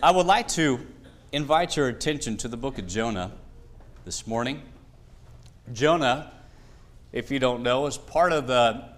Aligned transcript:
I 0.00 0.12
would 0.12 0.26
like 0.26 0.46
to 0.50 0.78
invite 1.32 1.76
your 1.76 1.88
attention 1.88 2.36
to 2.36 2.46
the 2.46 2.56
book 2.56 2.78
of 2.78 2.86
Jonah 2.86 3.32
this 4.04 4.28
morning. 4.28 4.62
Jonah, 5.72 6.30
if 7.10 7.32
you 7.32 7.40
don't 7.40 7.64
know, 7.64 7.84
is 7.86 7.98
part 7.98 8.32
of 8.32 8.46
the 8.46 8.90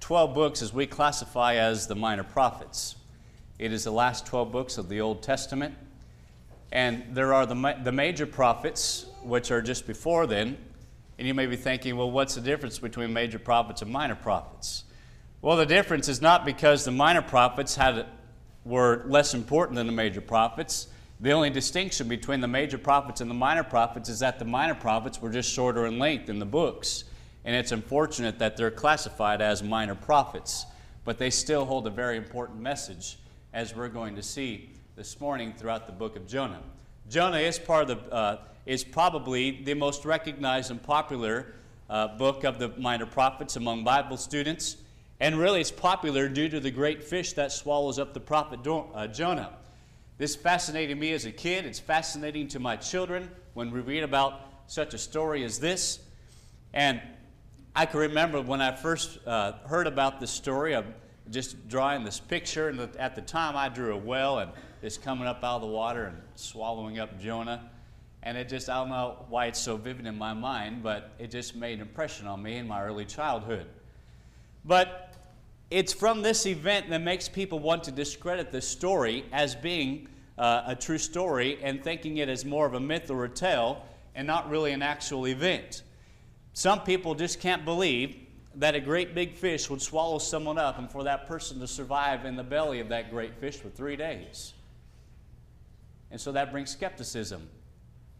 12 0.00 0.34
books 0.34 0.60
as 0.60 0.70
we 0.70 0.86
classify 0.86 1.54
as 1.54 1.86
the 1.86 1.94
minor 1.94 2.24
prophets. 2.24 2.96
It 3.58 3.72
is 3.72 3.84
the 3.84 3.90
last 3.90 4.26
12 4.26 4.52
books 4.52 4.76
of 4.76 4.90
the 4.90 5.00
Old 5.00 5.22
Testament. 5.22 5.76
And 6.70 7.04
there 7.14 7.32
are 7.32 7.46
the, 7.46 7.54
ma- 7.54 7.82
the 7.82 7.92
major 7.92 8.26
prophets, 8.26 9.06
which 9.22 9.50
are 9.50 9.62
just 9.62 9.86
before 9.86 10.26
then. 10.26 10.58
And 11.18 11.26
you 11.26 11.32
may 11.32 11.46
be 11.46 11.56
thinking, 11.56 11.96
well, 11.96 12.10
what's 12.10 12.34
the 12.34 12.42
difference 12.42 12.78
between 12.78 13.14
major 13.14 13.38
prophets 13.38 13.80
and 13.80 13.90
minor 13.90 14.14
prophets? 14.14 14.84
Well, 15.40 15.56
the 15.56 15.64
difference 15.64 16.06
is 16.06 16.20
not 16.20 16.44
because 16.44 16.84
the 16.84 16.90
minor 16.90 17.22
prophets 17.22 17.76
had 17.76 18.04
were 18.64 19.04
less 19.06 19.34
important 19.34 19.76
than 19.76 19.86
the 19.86 19.92
major 19.92 20.20
prophets. 20.20 20.88
The 21.20 21.32
only 21.32 21.50
distinction 21.50 22.08
between 22.08 22.40
the 22.40 22.48
major 22.48 22.78
prophets 22.78 23.20
and 23.20 23.30
the 23.30 23.34
minor 23.34 23.62
prophets 23.62 24.08
is 24.08 24.18
that 24.20 24.38
the 24.38 24.44
minor 24.44 24.74
prophets 24.74 25.20
were 25.20 25.30
just 25.30 25.50
shorter 25.50 25.86
in 25.86 25.98
length 25.98 26.28
in 26.28 26.38
the 26.38 26.46
books. 26.46 27.04
And 27.44 27.54
it's 27.54 27.72
unfortunate 27.72 28.38
that 28.38 28.56
they're 28.56 28.70
classified 28.70 29.42
as 29.42 29.62
minor 29.62 29.94
prophets, 29.94 30.66
but 31.04 31.18
they 31.18 31.30
still 31.30 31.66
hold 31.66 31.86
a 31.86 31.90
very 31.90 32.16
important 32.16 32.60
message, 32.60 33.18
as 33.52 33.76
we're 33.76 33.88
going 33.88 34.16
to 34.16 34.22
see 34.22 34.70
this 34.96 35.20
morning 35.20 35.52
throughout 35.56 35.86
the 35.86 35.92
book 35.92 36.16
of 36.16 36.26
Jonah. 36.26 36.62
Jonah 37.10 37.38
is 37.38 37.58
part 37.58 37.90
of 37.90 37.98
the, 37.98 38.14
uh, 38.14 38.38
is 38.64 38.82
probably 38.82 39.62
the 39.62 39.74
most 39.74 40.04
recognized 40.04 40.70
and 40.70 40.82
popular 40.82 41.54
uh, 41.90 42.08
book 42.16 42.44
of 42.44 42.58
the 42.58 42.68
minor 42.78 43.04
prophets 43.04 43.56
among 43.56 43.84
Bible 43.84 44.16
students. 44.16 44.76
And 45.24 45.38
really, 45.38 45.62
it's 45.62 45.70
popular 45.70 46.28
due 46.28 46.50
to 46.50 46.60
the 46.60 46.70
great 46.70 47.02
fish 47.02 47.32
that 47.32 47.50
swallows 47.50 47.98
up 47.98 48.12
the 48.12 48.20
prophet 48.20 48.60
uh, 48.66 49.06
Jonah. 49.06 49.54
This 50.18 50.36
fascinated 50.36 50.98
me 50.98 51.14
as 51.14 51.24
a 51.24 51.32
kid. 51.32 51.64
It's 51.64 51.80
fascinating 51.80 52.46
to 52.48 52.58
my 52.60 52.76
children 52.76 53.30
when 53.54 53.70
we 53.70 53.80
read 53.80 54.02
about 54.02 54.38
such 54.66 54.92
a 54.92 54.98
story 54.98 55.42
as 55.42 55.58
this. 55.58 56.00
And 56.74 57.00
I 57.74 57.86
can 57.86 58.00
remember 58.00 58.42
when 58.42 58.60
I 58.60 58.76
first 58.76 59.18
uh, 59.26 59.52
heard 59.66 59.86
about 59.86 60.20
this 60.20 60.30
story 60.30 60.74
of 60.74 60.84
just 61.30 61.70
drawing 61.70 62.04
this 62.04 62.20
picture. 62.20 62.68
And 62.68 62.78
at 62.98 63.14
the 63.14 63.22
time, 63.22 63.56
I 63.56 63.70
drew 63.70 63.94
a 63.94 63.98
well 63.98 64.40
and 64.40 64.50
it's 64.82 64.98
coming 64.98 65.26
up 65.26 65.42
out 65.42 65.56
of 65.56 65.62
the 65.62 65.68
water 65.68 66.04
and 66.04 66.18
swallowing 66.34 66.98
up 66.98 67.18
Jonah. 67.18 67.70
And 68.24 68.36
it 68.36 68.50
just, 68.50 68.68
I 68.68 68.74
don't 68.74 68.90
know 68.90 69.24
why 69.30 69.46
it's 69.46 69.58
so 69.58 69.78
vivid 69.78 70.04
in 70.04 70.18
my 70.18 70.34
mind, 70.34 70.82
but 70.82 71.12
it 71.18 71.30
just 71.30 71.56
made 71.56 71.76
an 71.76 71.80
impression 71.80 72.26
on 72.26 72.42
me 72.42 72.58
in 72.58 72.68
my 72.68 72.84
early 72.84 73.06
childhood. 73.06 73.68
But 74.66 75.03
it's 75.70 75.92
from 75.92 76.22
this 76.22 76.46
event 76.46 76.90
that 76.90 77.00
makes 77.00 77.28
people 77.28 77.58
want 77.58 77.84
to 77.84 77.90
discredit 77.90 78.52
this 78.52 78.68
story 78.68 79.24
as 79.32 79.54
being 79.54 80.08
uh, 80.38 80.62
a 80.66 80.74
true 80.74 80.98
story 80.98 81.58
and 81.62 81.82
thinking 81.82 82.18
it 82.18 82.28
as 82.28 82.44
more 82.44 82.66
of 82.66 82.74
a 82.74 82.80
myth 82.80 83.10
or 83.10 83.24
a 83.24 83.28
tale 83.28 83.84
and 84.14 84.26
not 84.26 84.48
really 84.50 84.72
an 84.72 84.82
actual 84.82 85.26
event. 85.26 85.82
Some 86.52 86.80
people 86.82 87.14
just 87.14 87.40
can't 87.40 87.64
believe 87.64 88.16
that 88.56 88.74
a 88.74 88.80
great 88.80 89.14
big 89.14 89.34
fish 89.34 89.68
would 89.68 89.82
swallow 89.82 90.18
someone 90.18 90.58
up 90.58 90.78
and 90.78 90.90
for 90.90 91.04
that 91.04 91.26
person 91.26 91.58
to 91.60 91.66
survive 91.66 92.24
in 92.24 92.36
the 92.36 92.44
belly 92.44 92.78
of 92.80 92.88
that 92.90 93.10
great 93.10 93.34
fish 93.34 93.56
for 93.56 93.68
three 93.68 93.96
days. 93.96 94.54
And 96.10 96.20
so 96.20 96.30
that 96.32 96.52
brings 96.52 96.70
skepticism 96.70 97.48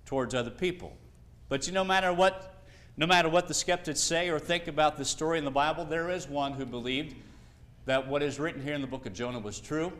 towards 0.04 0.34
other 0.34 0.50
people. 0.50 0.96
But 1.48 1.66
you 1.66 1.72
know, 1.72 1.82
no 1.82 1.88
matter 1.88 2.12
what, 2.12 2.64
no 2.96 3.06
matter 3.06 3.28
what 3.28 3.46
the 3.46 3.54
skeptics 3.54 4.00
say 4.00 4.28
or 4.28 4.40
think 4.40 4.66
about 4.66 4.96
the 4.96 5.04
story 5.04 5.38
in 5.38 5.44
the 5.44 5.50
Bible, 5.50 5.84
there 5.84 6.10
is 6.10 6.28
one 6.28 6.52
who 6.54 6.66
believed 6.66 7.14
that 7.86 8.06
what 8.08 8.22
is 8.22 8.38
written 8.38 8.62
here 8.62 8.74
in 8.74 8.80
the 8.80 8.86
book 8.86 9.06
of 9.06 9.12
Jonah 9.12 9.38
was 9.38 9.60
true. 9.60 9.92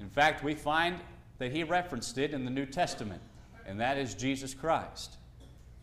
In 0.00 0.08
fact, 0.08 0.42
we 0.42 0.54
find 0.54 0.98
that 1.38 1.52
he 1.52 1.64
referenced 1.64 2.18
it 2.18 2.32
in 2.32 2.44
the 2.44 2.50
New 2.50 2.66
Testament, 2.66 3.22
and 3.66 3.80
that 3.80 3.98
is 3.98 4.14
Jesus 4.14 4.54
Christ. 4.54 5.16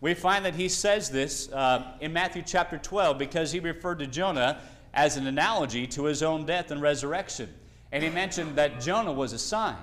We 0.01 0.13
find 0.13 0.43
that 0.45 0.55
he 0.55 0.67
says 0.67 1.09
this 1.09 1.51
uh, 1.51 1.93
in 2.01 2.11
Matthew 2.11 2.41
chapter 2.45 2.77
12 2.77 3.17
because 3.17 3.51
he 3.51 3.59
referred 3.59 3.99
to 3.99 4.07
Jonah 4.07 4.59
as 4.93 5.15
an 5.15 5.27
analogy 5.27 5.87
to 5.87 6.05
his 6.05 6.23
own 6.23 6.45
death 6.45 6.71
and 6.71 6.81
resurrection. 6.81 7.49
And 7.91 8.03
he 8.03 8.09
mentioned 8.09 8.55
that 8.55 8.81
Jonah 8.81 9.13
was 9.13 9.31
a 9.31 9.39
sign. 9.39 9.77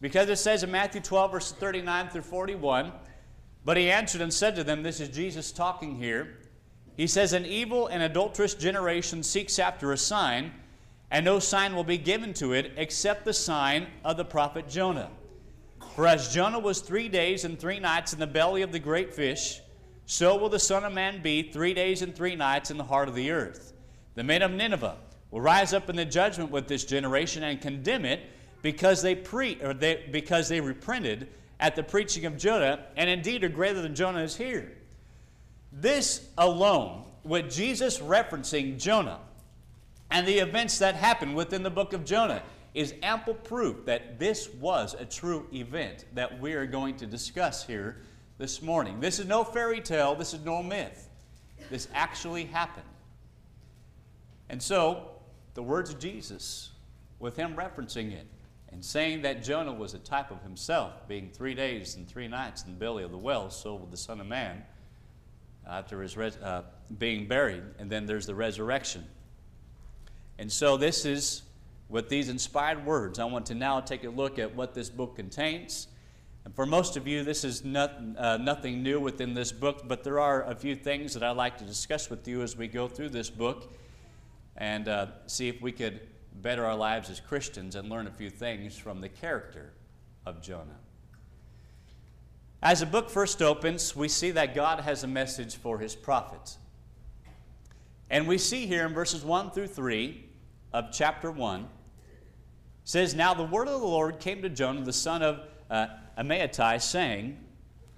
Because 0.00 0.28
it 0.28 0.36
says 0.36 0.62
in 0.62 0.70
Matthew 0.70 1.00
12, 1.00 1.32
verses 1.32 1.52
39 1.52 2.08
through 2.10 2.22
41, 2.22 2.92
but 3.64 3.76
he 3.76 3.90
answered 3.90 4.20
and 4.20 4.32
said 4.32 4.56
to 4.56 4.64
them, 4.64 4.82
This 4.82 5.00
is 5.00 5.08
Jesus 5.08 5.52
talking 5.52 5.96
here. 5.96 6.38
He 6.96 7.06
says, 7.06 7.32
An 7.32 7.46
evil 7.46 7.86
and 7.86 8.02
adulterous 8.02 8.54
generation 8.54 9.22
seeks 9.22 9.58
after 9.58 9.92
a 9.92 9.96
sign 9.96 10.52
and 11.16 11.24
no 11.24 11.38
sign 11.38 11.74
will 11.74 11.82
be 11.82 11.96
given 11.96 12.34
to 12.34 12.52
it 12.52 12.74
except 12.76 13.24
the 13.24 13.32
sign 13.32 13.86
of 14.04 14.18
the 14.18 14.24
prophet 14.24 14.68
Jonah. 14.68 15.08
For 15.94 16.06
as 16.06 16.28
Jonah 16.28 16.58
was 16.58 16.82
three 16.82 17.08
days 17.08 17.46
and 17.46 17.58
three 17.58 17.78
nights 17.78 18.12
in 18.12 18.18
the 18.18 18.26
belly 18.26 18.60
of 18.60 18.70
the 18.70 18.78
great 18.78 19.14
fish, 19.14 19.62
so 20.04 20.36
will 20.36 20.50
the 20.50 20.58
Son 20.58 20.84
of 20.84 20.92
Man 20.92 21.22
be 21.22 21.50
three 21.50 21.72
days 21.72 22.02
and 22.02 22.14
three 22.14 22.36
nights 22.36 22.70
in 22.70 22.76
the 22.76 22.84
heart 22.84 23.08
of 23.08 23.14
the 23.14 23.30
earth. 23.30 23.72
The 24.14 24.24
men 24.24 24.42
of 24.42 24.50
Nineveh 24.50 24.98
will 25.30 25.40
rise 25.40 25.72
up 25.72 25.88
in 25.88 25.96
the 25.96 26.04
judgment 26.04 26.50
with 26.50 26.68
this 26.68 26.84
generation 26.84 27.44
and 27.44 27.62
condemn 27.62 28.04
it 28.04 28.20
because 28.60 29.00
they 29.00 29.14
pre 29.14 29.58
or 29.62 29.72
they, 29.72 30.04
because 30.12 30.50
they 30.50 30.60
reprinted 30.60 31.28
at 31.60 31.76
the 31.76 31.82
preaching 31.82 32.26
of 32.26 32.36
Jonah, 32.36 32.84
and 32.94 33.08
indeed 33.08 33.42
are 33.42 33.48
greater 33.48 33.80
than 33.80 33.94
Jonah 33.94 34.20
is 34.20 34.36
here. 34.36 34.70
This 35.72 36.28
alone, 36.36 37.04
with 37.24 37.50
Jesus 37.50 38.00
referencing 38.00 38.78
Jonah, 38.78 39.20
and 40.10 40.26
the 40.26 40.38
events 40.38 40.78
that 40.78 40.94
happened 40.94 41.34
within 41.34 41.62
the 41.62 41.70
book 41.70 41.92
of 41.92 42.04
Jonah 42.04 42.42
is 42.74 42.94
ample 43.02 43.34
proof 43.34 43.86
that 43.86 44.18
this 44.18 44.50
was 44.50 44.94
a 44.98 45.04
true 45.04 45.46
event 45.52 46.04
that 46.14 46.40
we 46.40 46.52
are 46.52 46.66
going 46.66 46.96
to 46.96 47.06
discuss 47.06 47.66
here 47.66 47.96
this 48.38 48.60
morning. 48.60 49.00
This 49.00 49.18
is 49.18 49.26
no 49.26 49.44
fairy 49.44 49.80
tale, 49.80 50.14
this 50.14 50.34
is 50.34 50.44
no 50.44 50.62
myth. 50.62 51.08
This 51.70 51.88
actually 51.94 52.44
happened. 52.44 52.86
And 54.48 54.62
so, 54.62 55.10
the 55.54 55.62
words 55.62 55.90
of 55.90 55.98
Jesus, 55.98 56.70
with 57.18 57.36
him 57.36 57.56
referencing 57.56 58.12
it 58.12 58.26
and 58.70 58.84
saying 58.84 59.22
that 59.22 59.42
Jonah 59.42 59.72
was 59.72 59.94
a 59.94 59.98
type 59.98 60.30
of 60.30 60.42
himself, 60.42 61.08
being 61.08 61.30
three 61.30 61.54
days 61.54 61.96
and 61.96 62.06
three 62.06 62.28
nights 62.28 62.64
in 62.64 62.72
the 62.72 62.78
belly 62.78 63.02
of 63.02 63.10
the 63.10 63.18
well, 63.18 63.48
so 63.48 63.74
will 63.74 63.86
the 63.86 63.96
Son 63.96 64.20
of 64.20 64.26
Man 64.26 64.62
after 65.66 66.02
his 66.02 66.16
res- 66.16 66.36
uh, 66.36 66.62
being 66.98 67.26
buried. 67.26 67.62
And 67.78 67.90
then 67.90 68.06
there's 68.06 68.26
the 68.26 68.34
resurrection. 68.34 69.06
And 70.38 70.50
so, 70.52 70.76
this 70.76 71.04
is 71.04 71.42
with 71.88 72.08
these 72.08 72.28
inspired 72.28 72.84
words. 72.84 73.18
I 73.18 73.24
want 73.24 73.46
to 73.46 73.54
now 73.54 73.80
take 73.80 74.04
a 74.04 74.10
look 74.10 74.38
at 74.38 74.54
what 74.54 74.74
this 74.74 74.90
book 74.90 75.16
contains. 75.16 75.88
And 76.44 76.54
for 76.54 76.66
most 76.66 76.96
of 76.96 77.06
you, 77.06 77.24
this 77.24 77.42
is 77.42 77.64
not, 77.64 78.00
uh, 78.16 78.36
nothing 78.36 78.82
new 78.82 79.00
within 79.00 79.34
this 79.34 79.50
book, 79.50 79.88
but 79.88 80.04
there 80.04 80.20
are 80.20 80.44
a 80.44 80.54
few 80.54 80.76
things 80.76 81.14
that 81.14 81.22
I'd 81.22 81.36
like 81.36 81.58
to 81.58 81.64
discuss 81.64 82.08
with 82.08 82.26
you 82.28 82.42
as 82.42 82.56
we 82.56 82.68
go 82.68 82.86
through 82.86 83.08
this 83.10 83.30
book 83.30 83.72
and 84.56 84.88
uh, 84.88 85.06
see 85.26 85.48
if 85.48 85.60
we 85.60 85.72
could 85.72 86.00
better 86.34 86.64
our 86.64 86.76
lives 86.76 87.10
as 87.10 87.18
Christians 87.18 87.74
and 87.74 87.88
learn 87.88 88.06
a 88.06 88.12
few 88.12 88.30
things 88.30 88.76
from 88.76 89.00
the 89.00 89.08
character 89.08 89.72
of 90.24 90.42
Jonah. 90.42 90.78
As 92.62 92.80
the 92.80 92.86
book 92.86 93.10
first 93.10 93.42
opens, 93.42 93.94
we 93.94 94.08
see 94.08 94.30
that 94.32 94.54
God 94.54 94.80
has 94.80 95.04
a 95.04 95.06
message 95.06 95.56
for 95.56 95.78
his 95.78 95.94
prophets. 95.94 96.58
And 98.08 98.28
we 98.28 98.38
see 98.38 98.66
here 98.66 98.86
in 98.86 98.94
verses 98.94 99.24
1 99.24 99.50
through 99.50 99.66
3 99.68 100.25
of 100.72 100.92
chapter 100.92 101.30
1 101.30 101.68
says, 102.84 103.14
Now 103.14 103.34
the 103.34 103.42
word 103.42 103.68
of 103.68 103.80
the 103.80 103.86
Lord 103.86 104.20
came 104.20 104.42
to 104.42 104.48
Jonah, 104.48 104.82
the 104.82 104.92
son 104.92 105.22
of 105.22 105.40
uh, 105.70 105.86
Amittai, 106.18 106.80
saying, 106.80 107.38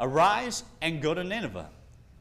Arise 0.01 0.65
and 0.81 1.03
go 1.03 1.15
to 1.15 1.25
Nineveh, 1.25 1.71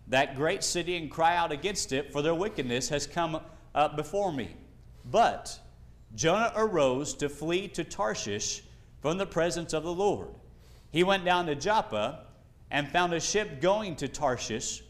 that 0.08 0.36
great 0.36 0.64
city, 0.64 0.98
and 0.98 1.10
cry 1.10 1.36
out 1.36 1.52
against 1.52 1.94
it, 1.94 2.12
for 2.12 2.22
their 2.22 2.36
wickedness 2.36 2.90
has 2.90 3.08
come 3.08 3.40
up 3.76 3.96
before 3.96 4.32
me. 4.32 4.56
But 5.06 5.60
Jonah 6.16 6.52
arose 6.56 7.14
to 7.16 7.30
flee 7.30 7.68
to 7.70 7.84
Tarshish 7.84 8.64
from 9.02 9.18
the 9.18 9.26
presence 9.26 9.74
of 9.74 9.84
the 9.84 9.94
Lord. 9.94 10.30
He 10.92 11.04
went 11.04 11.24
down 11.24 11.46
to 11.46 11.56
Joppa 11.56 12.26
and 12.72 12.90
found 12.90 13.14
a 13.14 13.20
ship 13.20 13.62
going 13.62 13.96
to 13.98 14.08
Tarshish, 14.08 14.84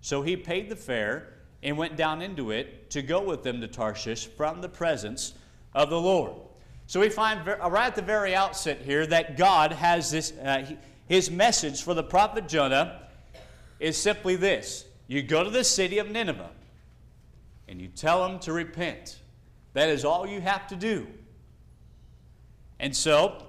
so 0.00 0.22
he 0.22 0.36
paid 0.36 0.68
the 0.68 0.76
fare 0.76 1.33
and 1.64 1.78
went 1.78 1.96
down 1.96 2.20
into 2.20 2.50
it 2.50 2.90
to 2.90 3.02
go 3.02 3.22
with 3.22 3.42
them 3.42 3.60
to 3.62 3.66
Tarshish 3.66 4.26
from 4.26 4.60
the 4.60 4.68
presence 4.68 5.32
of 5.74 5.88
the 5.88 5.98
Lord. 5.98 6.34
So 6.86 7.00
we 7.00 7.08
find 7.08 7.44
right 7.46 7.86
at 7.86 7.96
the 7.96 8.02
very 8.02 8.34
outset 8.34 8.82
here 8.82 9.06
that 9.06 9.38
God 9.38 9.72
has 9.72 10.10
this, 10.10 10.32
uh, 10.32 10.76
his 11.08 11.30
message 11.30 11.82
for 11.82 11.94
the 11.94 12.02
prophet 12.02 12.46
Jonah 12.46 13.00
is 13.80 13.96
simply 13.96 14.36
this 14.36 14.84
You 15.08 15.22
go 15.22 15.42
to 15.42 15.50
the 15.50 15.64
city 15.64 15.98
of 15.98 16.10
Nineveh 16.10 16.50
and 17.66 17.80
you 17.80 17.88
tell 17.88 18.28
them 18.28 18.38
to 18.40 18.52
repent. 18.52 19.18
That 19.72 19.88
is 19.88 20.04
all 20.04 20.26
you 20.26 20.42
have 20.42 20.68
to 20.68 20.76
do. 20.76 21.06
And 22.78 22.94
so, 22.94 23.42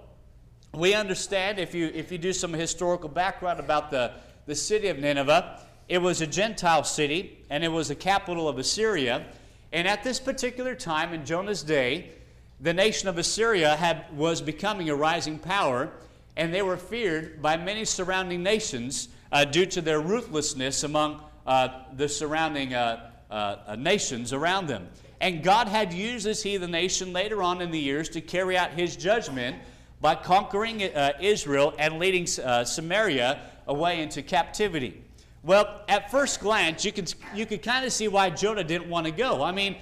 we 0.73 0.93
understand 0.93 1.59
if 1.59 1.75
you, 1.75 1.87
if 1.93 2.11
you 2.11 2.17
do 2.17 2.31
some 2.31 2.53
historical 2.53 3.09
background 3.09 3.59
about 3.59 3.91
the, 3.91 4.13
the 4.45 4.55
city 4.55 4.87
of 4.87 4.99
Nineveh, 4.99 5.59
it 5.87 5.99
was 5.99 6.21
a 6.21 6.27
Gentile 6.27 6.83
city, 6.83 7.37
and 7.49 7.63
it 7.63 7.71
was 7.71 7.89
the 7.89 7.95
capital 7.95 8.49
of 8.49 8.57
Assyria. 8.57 9.25
And 9.71 9.87
at 9.87 10.03
this 10.03 10.19
particular 10.19 10.73
time 10.73 11.13
in 11.13 11.25
Jonah's 11.25 11.61
day, 11.61 12.11
the 12.59 12.73
nation 12.73 13.07
of 13.07 13.17
Assyria 13.17 13.75
had, 13.75 14.05
was 14.15 14.41
becoming 14.41 14.89
a 14.89 14.95
rising 14.95 15.37
power, 15.37 15.91
and 16.37 16.53
they 16.53 16.61
were 16.61 16.77
feared 16.77 17.41
by 17.41 17.57
many 17.57 17.85
surrounding 17.85 18.41
nations 18.41 19.09
uh, 19.31 19.45
due 19.45 19.65
to 19.67 19.81
their 19.81 19.99
ruthlessness 19.99 20.83
among 20.83 21.21
uh, 21.45 21.67
the 21.95 22.09
surrounding 22.09 22.73
uh, 22.73 23.11
uh, 23.29 23.57
uh 23.67 23.75
nations 23.75 24.33
around 24.33 24.67
them. 24.67 24.87
And 25.21 25.43
God 25.43 25.67
had 25.67 25.93
used 25.93 26.25
this 26.25 26.41
heathen 26.41 26.71
nation 26.71 27.13
later 27.13 27.43
on 27.43 27.61
in 27.61 27.71
the 27.71 27.79
years 27.79 28.09
to 28.09 28.21
carry 28.21 28.57
out 28.57 28.71
his 28.71 28.95
judgment 28.95 29.57
by 30.01 30.15
conquering 30.15 30.83
uh, 30.83 31.13
Israel 31.19 31.73
and 31.77 31.99
leading 31.99 32.27
Samaria 32.27 33.39
away 33.67 34.01
into 34.01 34.21
captivity. 34.21 35.04
Well, 35.45 35.81
at 35.87 36.09
first 36.09 36.39
glance, 36.39 36.83
you 36.83 36.91
can, 36.91 37.05
you 37.35 37.45
can 37.45 37.59
kind 37.59 37.85
of 37.85 37.93
see 37.93 38.07
why 38.07 38.31
Jonah 38.31 38.63
didn't 38.63 38.89
want 38.89 39.05
to 39.05 39.11
go. 39.11 39.43
I 39.43 39.51
mean, 39.51 39.75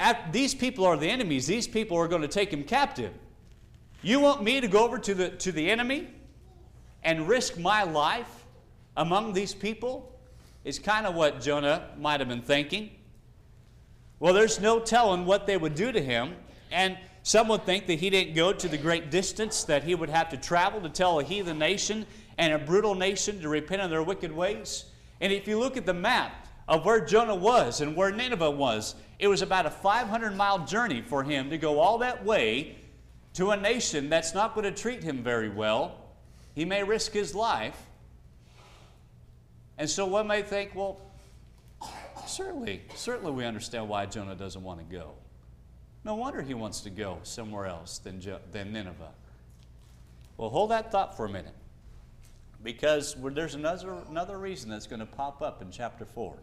at, 0.00 0.32
these 0.32 0.54
people 0.54 0.86
are 0.86 0.96
the 0.96 1.06
enemies. 1.06 1.46
These 1.46 1.68
people 1.68 1.98
are 1.98 2.08
going 2.08 2.22
to 2.22 2.28
take 2.28 2.50
him 2.50 2.64
captive. 2.64 3.12
You 4.00 4.20
want 4.20 4.42
me 4.42 4.58
to 4.62 4.68
go 4.68 4.84
over 4.84 4.98
to 4.98 5.14
the, 5.14 5.28
to 5.28 5.52
the 5.52 5.70
enemy 5.70 6.08
and 7.04 7.28
risk 7.28 7.58
my 7.58 7.82
life 7.82 8.46
among 8.96 9.34
these 9.34 9.52
people? 9.52 10.08
Is 10.64 10.78
kind 10.78 11.06
of 11.06 11.14
what 11.14 11.42
Jonah 11.42 11.90
might 11.98 12.20
have 12.20 12.28
been 12.28 12.40
thinking. 12.40 12.90
Well, 14.18 14.32
there's 14.32 14.60
no 14.60 14.80
telling 14.80 15.26
what 15.26 15.46
they 15.46 15.58
would 15.58 15.74
do 15.74 15.92
to 15.92 16.00
him. 16.00 16.36
And 16.70 16.96
some 17.22 17.48
would 17.48 17.66
think 17.66 17.86
that 17.88 17.98
he 17.98 18.08
didn't 18.08 18.34
go 18.34 18.52
to 18.52 18.68
the 18.68 18.78
great 18.78 19.10
distance 19.10 19.64
that 19.64 19.84
he 19.84 19.94
would 19.94 20.08
have 20.08 20.30
to 20.30 20.36
travel 20.38 20.80
to 20.80 20.88
tell 20.88 21.18
a 21.18 21.24
heathen 21.24 21.58
nation 21.58 22.06
and 22.42 22.54
a 22.54 22.58
brutal 22.58 22.96
nation 22.96 23.40
to 23.40 23.48
repent 23.48 23.80
of 23.82 23.88
their 23.88 24.02
wicked 24.02 24.32
ways. 24.32 24.86
And 25.20 25.32
if 25.32 25.46
you 25.46 25.60
look 25.60 25.76
at 25.76 25.86
the 25.86 25.94
map 25.94 26.48
of 26.66 26.84
where 26.84 26.98
Jonah 26.98 27.36
was 27.36 27.80
and 27.80 27.94
where 27.94 28.10
Nineveh 28.10 28.50
was, 28.50 28.96
it 29.20 29.28
was 29.28 29.42
about 29.42 29.64
a 29.64 29.70
500 29.70 30.36
mile 30.36 30.66
journey 30.66 31.02
for 31.02 31.22
him 31.22 31.50
to 31.50 31.56
go 31.56 31.78
all 31.78 31.98
that 31.98 32.24
way 32.24 32.78
to 33.34 33.50
a 33.50 33.56
nation 33.56 34.08
that's 34.08 34.34
not 34.34 34.56
going 34.56 34.64
to 34.64 34.72
treat 34.72 35.04
him 35.04 35.22
very 35.22 35.50
well. 35.50 35.98
He 36.56 36.64
may 36.64 36.82
risk 36.82 37.12
his 37.12 37.32
life. 37.32 37.80
And 39.78 39.88
so 39.88 40.04
one 40.04 40.26
may 40.26 40.42
think, 40.42 40.74
well, 40.74 41.00
certainly, 42.26 42.82
certainly 42.96 43.30
we 43.30 43.44
understand 43.44 43.88
why 43.88 44.06
Jonah 44.06 44.34
doesn't 44.34 44.64
want 44.64 44.80
to 44.80 44.84
go. 44.84 45.12
No 46.04 46.16
wonder 46.16 46.42
he 46.42 46.54
wants 46.54 46.80
to 46.80 46.90
go 46.90 47.20
somewhere 47.22 47.66
else 47.66 47.98
than, 47.98 48.20
than 48.50 48.72
Nineveh. 48.72 49.12
Well, 50.36 50.50
hold 50.50 50.72
that 50.72 50.90
thought 50.90 51.16
for 51.16 51.26
a 51.26 51.28
minute 51.28 51.54
because 52.62 53.16
there's 53.18 53.54
another, 53.54 53.96
another 54.08 54.38
reason 54.38 54.70
that's 54.70 54.86
going 54.86 55.00
to 55.00 55.06
pop 55.06 55.42
up 55.42 55.62
in 55.62 55.70
chapter 55.70 56.04
4 56.04 56.36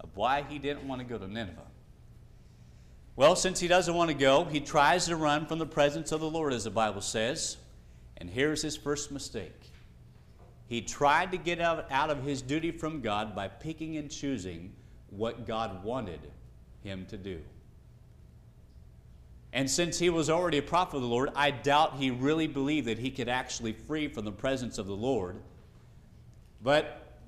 of 0.00 0.16
why 0.16 0.44
he 0.48 0.58
didn't 0.58 0.86
want 0.86 1.00
to 1.00 1.06
go 1.06 1.18
to 1.18 1.26
Nineveh. 1.26 1.60
Well, 3.16 3.36
since 3.36 3.60
he 3.60 3.68
doesn't 3.68 3.94
want 3.94 4.10
to 4.10 4.16
go, 4.16 4.44
he 4.44 4.60
tries 4.60 5.06
to 5.06 5.16
run 5.16 5.46
from 5.46 5.58
the 5.58 5.66
presence 5.66 6.10
of 6.10 6.20
the 6.20 6.28
Lord, 6.28 6.52
as 6.52 6.64
the 6.64 6.70
Bible 6.70 7.00
says. 7.00 7.56
And 8.16 8.28
here's 8.28 8.60
his 8.60 8.76
first 8.76 9.12
mistake. 9.12 9.70
He 10.66 10.80
tried 10.80 11.30
to 11.30 11.36
get 11.36 11.60
out, 11.60 11.86
out 11.90 12.10
of 12.10 12.24
his 12.24 12.42
duty 12.42 12.72
from 12.72 13.00
God 13.00 13.34
by 13.34 13.48
picking 13.48 13.96
and 13.96 14.10
choosing 14.10 14.72
what 15.10 15.46
God 15.46 15.84
wanted 15.84 16.20
him 16.82 17.06
to 17.06 17.16
do. 17.16 17.40
And 19.54 19.70
since 19.70 20.00
he 20.00 20.10
was 20.10 20.28
already 20.28 20.58
a 20.58 20.62
prophet 20.62 20.96
of 20.96 21.02
the 21.02 21.08
Lord, 21.08 21.30
I 21.36 21.52
doubt 21.52 21.94
he 21.96 22.10
really 22.10 22.48
believed 22.48 22.88
that 22.88 22.98
he 22.98 23.12
could 23.12 23.28
actually 23.28 23.72
free 23.72 24.08
from 24.08 24.24
the 24.24 24.32
presence 24.32 24.78
of 24.78 24.88
the 24.88 24.96
Lord. 24.96 25.36
But 26.60 27.18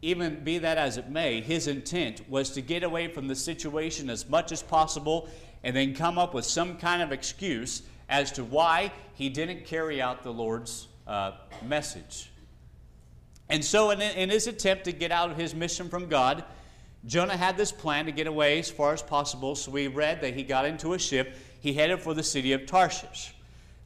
even 0.00 0.42
be 0.42 0.56
that 0.58 0.78
as 0.78 0.96
it 0.96 1.10
may, 1.10 1.42
his 1.42 1.66
intent 1.66 2.26
was 2.28 2.50
to 2.52 2.62
get 2.62 2.84
away 2.84 3.08
from 3.08 3.28
the 3.28 3.36
situation 3.36 4.08
as 4.08 4.26
much 4.26 4.50
as 4.50 4.62
possible 4.62 5.28
and 5.62 5.76
then 5.76 5.94
come 5.94 6.16
up 6.16 6.32
with 6.32 6.46
some 6.46 6.78
kind 6.78 7.02
of 7.02 7.12
excuse 7.12 7.82
as 8.08 8.32
to 8.32 8.44
why 8.44 8.90
he 9.12 9.28
didn't 9.28 9.66
carry 9.66 10.00
out 10.00 10.22
the 10.22 10.32
Lord's 10.32 10.88
uh, 11.06 11.32
message. 11.66 12.30
And 13.50 13.62
so, 13.62 13.90
in, 13.90 14.00
in 14.00 14.30
his 14.30 14.46
attempt 14.46 14.84
to 14.84 14.92
get 14.92 15.12
out 15.12 15.30
of 15.30 15.36
his 15.36 15.54
mission 15.54 15.90
from 15.90 16.08
God, 16.08 16.44
Jonah 17.04 17.36
had 17.36 17.58
this 17.58 17.72
plan 17.72 18.06
to 18.06 18.12
get 18.12 18.26
away 18.26 18.58
as 18.58 18.70
far 18.70 18.94
as 18.94 19.02
possible. 19.02 19.54
So 19.54 19.70
we 19.70 19.88
read 19.88 20.22
that 20.22 20.32
he 20.32 20.42
got 20.42 20.64
into 20.64 20.94
a 20.94 20.98
ship 20.98 21.34
he 21.64 21.72
headed 21.72 21.98
for 21.98 22.12
the 22.12 22.22
city 22.22 22.52
of 22.52 22.66
Tarshish. 22.66 23.32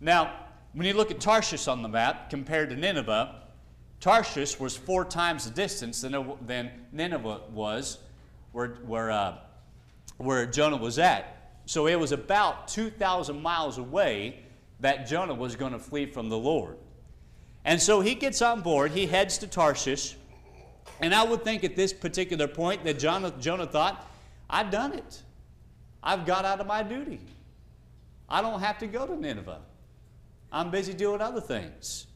Now, 0.00 0.34
when 0.72 0.84
you 0.84 0.94
look 0.94 1.12
at 1.12 1.20
Tarshish 1.20 1.68
on 1.68 1.80
the 1.80 1.88
map 1.88 2.28
compared 2.28 2.70
to 2.70 2.76
Nineveh, 2.76 3.36
Tarshish 4.00 4.58
was 4.58 4.76
four 4.76 5.04
times 5.04 5.44
the 5.44 5.52
distance 5.52 6.00
than, 6.00 6.70
Nineveh 6.90 7.42
was, 7.52 7.98
where, 8.50 8.70
where, 8.84 9.12
uh, 9.12 9.36
where 10.16 10.44
Jonah 10.44 10.76
was 10.76 10.98
at. 10.98 11.52
So 11.66 11.86
it 11.86 11.94
was 11.94 12.10
about 12.10 12.66
2,000 12.66 13.40
miles 13.40 13.78
away 13.78 14.40
that 14.80 15.06
Jonah 15.06 15.34
was 15.34 15.54
going 15.54 15.72
to 15.72 15.78
flee 15.78 16.06
from 16.06 16.28
the 16.28 16.38
Lord. 16.38 16.78
And 17.64 17.80
so 17.80 18.00
he 18.00 18.16
gets 18.16 18.42
on 18.42 18.60
board, 18.60 18.90
he 18.90 19.06
heads 19.06 19.38
to 19.38 19.46
Tarshish, 19.46 20.16
and 21.00 21.14
I 21.14 21.22
would 21.22 21.44
think 21.44 21.62
at 21.62 21.76
this 21.76 21.92
particular 21.92 22.48
point 22.48 22.82
that 22.82 22.98
Jonah, 22.98 23.32
Jonah 23.38 23.66
thought, 23.66 24.04
I've 24.50 24.72
done 24.72 24.94
it. 24.94 25.22
I've 26.02 26.26
got 26.26 26.44
out 26.44 26.58
of 26.58 26.66
my 26.66 26.82
duty. 26.82 27.20
I 28.28 28.42
don't 28.42 28.60
have 28.60 28.78
to 28.78 28.86
go 28.86 29.06
to 29.06 29.16
Nineveh. 29.16 29.60
I'm 30.52 30.70
busy 30.70 30.94
doing 30.94 31.20
other 31.20 31.40
things. 31.40 32.06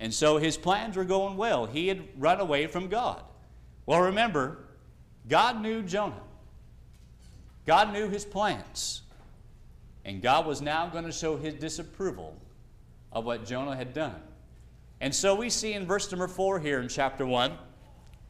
And 0.00 0.12
so 0.12 0.38
his 0.38 0.56
plans 0.56 0.96
were 0.96 1.04
going 1.04 1.36
well. 1.36 1.66
He 1.66 1.88
had 1.88 2.02
run 2.16 2.40
away 2.40 2.66
from 2.66 2.88
God. 2.88 3.22
Well, 3.84 4.00
remember, 4.02 4.58
God 5.28 5.60
knew 5.60 5.82
Jonah, 5.82 6.22
God 7.66 7.92
knew 7.92 8.08
his 8.08 8.24
plans. 8.24 9.02
And 10.04 10.22
God 10.22 10.46
was 10.46 10.62
now 10.62 10.86
going 10.86 11.04
to 11.04 11.12
show 11.12 11.36
his 11.36 11.52
disapproval 11.52 12.34
of 13.12 13.26
what 13.26 13.44
Jonah 13.44 13.76
had 13.76 13.92
done. 13.92 14.14
And 15.02 15.14
so 15.14 15.34
we 15.34 15.50
see 15.50 15.74
in 15.74 15.86
verse 15.86 16.10
number 16.10 16.26
four 16.26 16.58
here 16.58 16.80
in 16.80 16.88
chapter 16.88 17.26
one, 17.26 17.58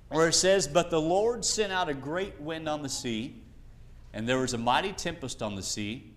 where 0.08 0.26
it 0.26 0.32
says, 0.32 0.66
But 0.66 0.90
the 0.90 1.00
Lord 1.00 1.44
sent 1.44 1.72
out 1.72 1.88
a 1.88 1.94
great 1.94 2.40
wind 2.40 2.68
on 2.68 2.82
the 2.82 2.88
sea, 2.88 3.42
and 4.12 4.28
there 4.28 4.38
was 4.38 4.54
a 4.54 4.58
mighty 4.58 4.92
tempest 4.92 5.40
on 5.40 5.54
the 5.54 5.62
sea 5.62 6.10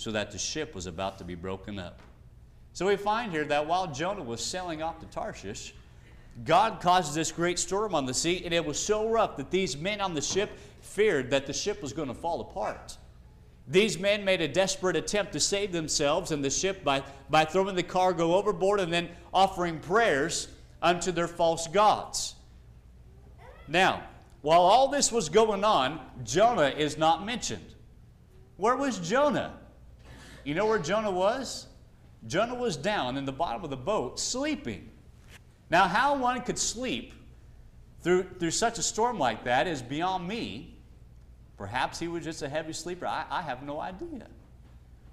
so 0.00 0.10
that 0.10 0.30
the 0.30 0.38
ship 0.38 0.74
was 0.74 0.86
about 0.86 1.18
to 1.18 1.24
be 1.24 1.34
broken 1.34 1.78
up. 1.78 2.00
So 2.72 2.86
we 2.86 2.96
find 2.96 3.30
here 3.30 3.44
that 3.44 3.66
while 3.66 3.86
Jonah 3.86 4.22
was 4.22 4.42
sailing 4.42 4.82
off 4.82 4.98
to 5.00 5.06
Tarshish, 5.06 5.74
God 6.44 6.80
causes 6.80 7.14
this 7.14 7.30
great 7.30 7.58
storm 7.58 7.94
on 7.94 8.06
the 8.06 8.14
sea, 8.14 8.42
and 8.44 8.54
it 8.54 8.64
was 8.64 8.78
so 8.78 9.10
rough 9.10 9.36
that 9.36 9.50
these 9.50 9.76
men 9.76 10.00
on 10.00 10.14
the 10.14 10.22
ship 10.22 10.50
feared 10.80 11.30
that 11.32 11.46
the 11.46 11.52
ship 11.52 11.82
was 11.82 11.92
going 11.92 12.08
to 12.08 12.14
fall 12.14 12.40
apart. 12.40 12.96
These 13.68 13.98
men 13.98 14.24
made 14.24 14.40
a 14.40 14.48
desperate 14.48 14.96
attempt 14.96 15.34
to 15.34 15.40
save 15.40 15.70
themselves 15.70 16.30
and 16.30 16.42
the 16.42 16.48
ship 16.48 16.82
by, 16.82 17.02
by 17.28 17.44
throwing 17.44 17.76
the 17.76 17.82
cargo 17.82 18.34
overboard 18.34 18.80
and 18.80 18.90
then 18.90 19.10
offering 19.34 19.80
prayers 19.80 20.48
unto 20.80 21.12
their 21.12 21.28
false 21.28 21.68
gods. 21.68 22.36
Now, 23.68 24.02
while 24.40 24.62
all 24.62 24.88
this 24.88 25.12
was 25.12 25.28
going 25.28 25.62
on, 25.62 26.00
Jonah 26.24 26.70
is 26.70 26.96
not 26.96 27.26
mentioned. 27.26 27.74
Where 28.56 28.76
was 28.76 28.98
Jonah? 28.98 29.60
You 30.44 30.54
know 30.54 30.66
where 30.66 30.78
Jonah 30.78 31.10
was? 31.10 31.66
Jonah 32.26 32.54
was 32.54 32.76
down 32.76 33.16
in 33.16 33.24
the 33.24 33.32
bottom 33.32 33.64
of 33.64 33.70
the 33.70 33.76
boat 33.76 34.18
sleeping. 34.18 34.90
Now, 35.70 35.86
how 35.86 36.16
one 36.16 36.40
could 36.42 36.58
sleep 36.58 37.14
through, 38.02 38.24
through 38.38 38.50
such 38.50 38.78
a 38.78 38.82
storm 38.82 39.18
like 39.18 39.44
that 39.44 39.66
is 39.66 39.82
beyond 39.82 40.26
me. 40.26 40.76
Perhaps 41.56 41.98
he 41.98 42.08
was 42.08 42.24
just 42.24 42.42
a 42.42 42.48
heavy 42.48 42.72
sleeper. 42.72 43.06
I, 43.06 43.24
I 43.30 43.42
have 43.42 43.62
no 43.62 43.80
idea. 43.80 44.26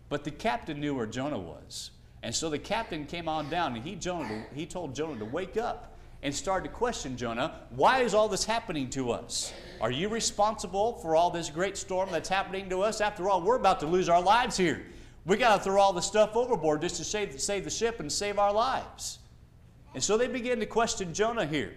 But 0.10 0.24
the 0.24 0.32
captain 0.32 0.80
knew 0.80 0.96
where 0.96 1.06
Jonah 1.06 1.38
was. 1.38 1.92
And 2.24 2.34
so 2.34 2.50
the 2.50 2.60
captain 2.60 3.06
came 3.06 3.28
on 3.28 3.50
down 3.50 3.76
and 3.76 3.86
he, 3.86 3.96
Jonah, 3.96 4.46
he 4.54 4.66
told 4.66 4.96
Jonah 4.96 5.20
to 5.20 5.26
wake 5.26 5.58
up 5.58 5.98
and 6.24 6.34
started 6.34 6.70
to 6.70 6.74
question 6.74 7.16
Jonah 7.16 7.62
why 7.70 8.00
is 8.00 8.14
all 8.14 8.28
this 8.28 8.44
happening 8.44 8.90
to 8.92 9.12
us? 9.12 9.54
Are 9.80 9.92
you 9.92 10.10
responsible 10.10 10.94
for 10.94 11.16
all 11.16 11.30
this 11.30 11.50
great 11.50 11.78
storm 11.78 12.10
that's 12.12 12.30
happening 12.30 12.70
to 12.70 12.82
us? 12.82 13.02
After 13.02 13.30
all, 13.30 13.42
we're 13.42 13.58
about 13.58 13.80
to 13.82 13.86
lose 13.86 14.10
our 14.10 14.22
lives 14.22 14.58
here. 14.58 14.86
We 15.28 15.36
got 15.36 15.58
to 15.58 15.64
throw 15.64 15.82
all 15.82 15.92
the 15.92 16.02
stuff 16.02 16.38
overboard 16.38 16.82
just 16.82 16.96
to 16.96 17.04
save, 17.04 17.40
save 17.40 17.66
the 17.66 17.70
ship 17.70 18.00
and 18.00 18.10
save 18.10 18.40
our 18.40 18.54
lives. 18.54 19.20
And 19.94 20.02
so 20.02 20.18
they 20.18 20.28
begin 20.28 20.60
to 20.62 20.66
question 20.66 21.14
Jonah 21.14 21.46
here 21.46 21.74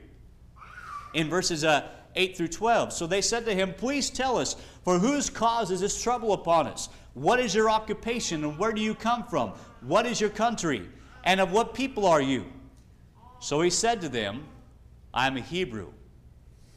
in 1.15 1.29
verses 1.29 1.65
uh, 1.65 1.89
8 2.15 2.37
through 2.37 2.49
12. 2.49 2.93
So 2.93 3.09
they 3.09 3.21
said 3.21 3.45
to 3.47 3.55
him, 3.55 3.75
Please 3.75 4.09
tell 4.09 4.39
us, 4.39 4.55
for 4.85 5.01
whose 5.01 5.29
cause 5.29 5.73
is 5.73 5.81
this 5.81 6.01
trouble 6.01 6.33
upon 6.33 6.69
us? 6.69 6.91
What 7.15 7.41
is 7.41 7.53
your 7.53 7.69
occupation 7.69 8.45
and 8.45 8.57
where 8.57 8.73
do 8.73 8.81
you 8.81 8.95
come 8.95 9.25
from? 9.25 9.51
What 9.81 10.07
is 10.07 10.21
your 10.21 10.31
country? 10.31 10.89
And 11.25 11.41
of 11.41 11.51
what 11.51 11.75
people 11.75 12.07
are 12.07 12.23
you? 12.23 12.45
So 13.41 13.61
he 13.63 13.71
said 13.71 14.01
to 14.03 14.09
them, 14.09 14.47
I 15.13 15.27
am 15.27 15.37
a 15.37 15.41
Hebrew, 15.41 15.89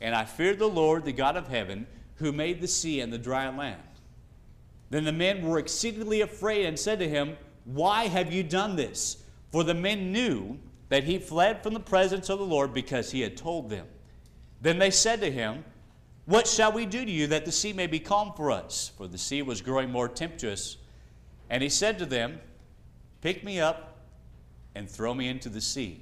and 0.02 0.16
I 0.16 0.26
fear 0.26 0.56
the 0.56 0.68
Lord, 0.68 1.06
the 1.06 1.14
God 1.14 1.38
of 1.38 1.50
heaven, 1.50 1.86
who 2.16 2.32
made 2.32 2.62
the 2.62 2.68
sea 2.68 3.00
and 3.00 3.14
the 3.14 3.20
dry 3.20 3.48
land. 3.56 3.82
Then 4.94 5.06
the 5.06 5.12
men 5.12 5.42
were 5.42 5.58
exceedingly 5.58 6.22
afraid 6.22 6.68
and 6.68 6.78
said 6.78 7.00
to 7.00 7.10
him, 7.10 7.36
Why 7.66 8.06
have 8.06 8.32
you 8.32 8.44
done 8.44 8.76
this? 8.76 9.24
For 9.52 9.64
the 9.64 9.74
men 9.74 10.12
knew 10.12 10.60
that 10.90 11.04
he 11.04 11.18
fled 11.18 11.64
from 11.64 11.74
the 11.74 11.80
presence 11.80 12.30
of 12.30 12.38
the 12.38 12.46
Lord 12.46 12.76
because 12.76 13.10
he 13.10 13.22
had 13.22 13.36
told 13.36 13.72
them. 13.72 13.88
Then 14.62 14.78
they 14.78 14.92
said 14.92 15.20
to 15.22 15.32
him, 15.32 15.66
What 16.26 16.46
shall 16.46 16.72
we 16.72 16.86
do 16.86 17.04
to 17.04 17.12
you 17.12 17.26
that 17.26 17.44
the 17.44 17.52
sea 17.52 17.74
may 17.74 17.88
be 17.88 18.00
calm 18.00 18.34
for 18.38 18.52
us? 18.52 18.92
For 18.96 19.08
the 19.08 19.18
sea 19.18 19.42
was 19.42 19.62
growing 19.62 19.90
more 19.90 20.08
tempestuous. 20.08 20.78
And 21.50 21.64
he 21.64 21.70
said 21.70 21.98
to 21.98 22.06
them, 22.06 22.40
Pick 23.22 23.44
me 23.44 23.60
up 23.60 23.98
and 24.76 24.88
throw 24.88 25.16
me 25.16 25.28
into 25.28 25.50
the 25.50 25.60
sea. 25.60 26.02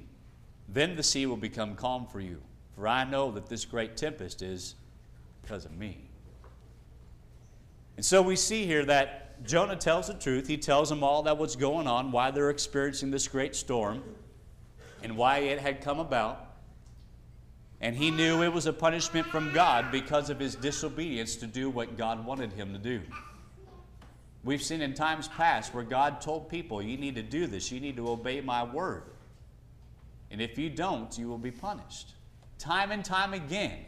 Then 0.68 0.96
the 0.96 1.02
sea 1.02 1.24
will 1.24 1.38
become 1.38 1.76
calm 1.76 2.06
for 2.06 2.20
you. 2.20 2.42
For 2.74 2.86
I 2.86 3.04
know 3.04 3.30
that 3.30 3.46
this 3.46 3.64
great 3.64 3.96
tempest 3.96 4.42
is 4.42 4.74
because 5.40 5.64
of 5.64 5.78
me. 5.78 6.10
And 8.02 8.06
so 8.06 8.20
we 8.20 8.34
see 8.34 8.66
here 8.66 8.84
that 8.86 9.44
Jonah 9.46 9.76
tells 9.76 10.08
the 10.08 10.14
truth. 10.14 10.48
He 10.48 10.58
tells 10.58 10.88
them 10.88 11.04
all 11.04 11.22
that 11.22 11.38
what's 11.38 11.54
going 11.54 11.86
on, 11.86 12.10
why 12.10 12.32
they're 12.32 12.50
experiencing 12.50 13.12
this 13.12 13.28
great 13.28 13.54
storm, 13.54 14.02
and 15.04 15.16
why 15.16 15.38
it 15.38 15.60
had 15.60 15.80
come 15.80 16.00
about. 16.00 16.56
And 17.80 17.94
he 17.94 18.10
knew 18.10 18.42
it 18.42 18.52
was 18.52 18.66
a 18.66 18.72
punishment 18.72 19.28
from 19.28 19.52
God 19.52 19.92
because 19.92 20.30
of 20.30 20.40
his 20.40 20.56
disobedience 20.56 21.36
to 21.36 21.46
do 21.46 21.70
what 21.70 21.96
God 21.96 22.26
wanted 22.26 22.52
him 22.52 22.72
to 22.72 22.78
do. 22.80 23.02
We've 24.42 24.64
seen 24.64 24.82
in 24.82 24.94
times 24.94 25.28
past 25.28 25.72
where 25.72 25.84
God 25.84 26.20
told 26.20 26.48
people, 26.48 26.82
You 26.82 26.96
need 26.96 27.14
to 27.14 27.22
do 27.22 27.46
this, 27.46 27.70
you 27.70 27.78
need 27.78 27.94
to 27.98 28.08
obey 28.10 28.40
my 28.40 28.64
word. 28.64 29.04
And 30.32 30.40
if 30.40 30.58
you 30.58 30.70
don't, 30.70 31.16
you 31.16 31.28
will 31.28 31.38
be 31.38 31.52
punished. 31.52 32.14
Time 32.58 32.90
and 32.90 33.04
time 33.04 33.32
again, 33.32 33.78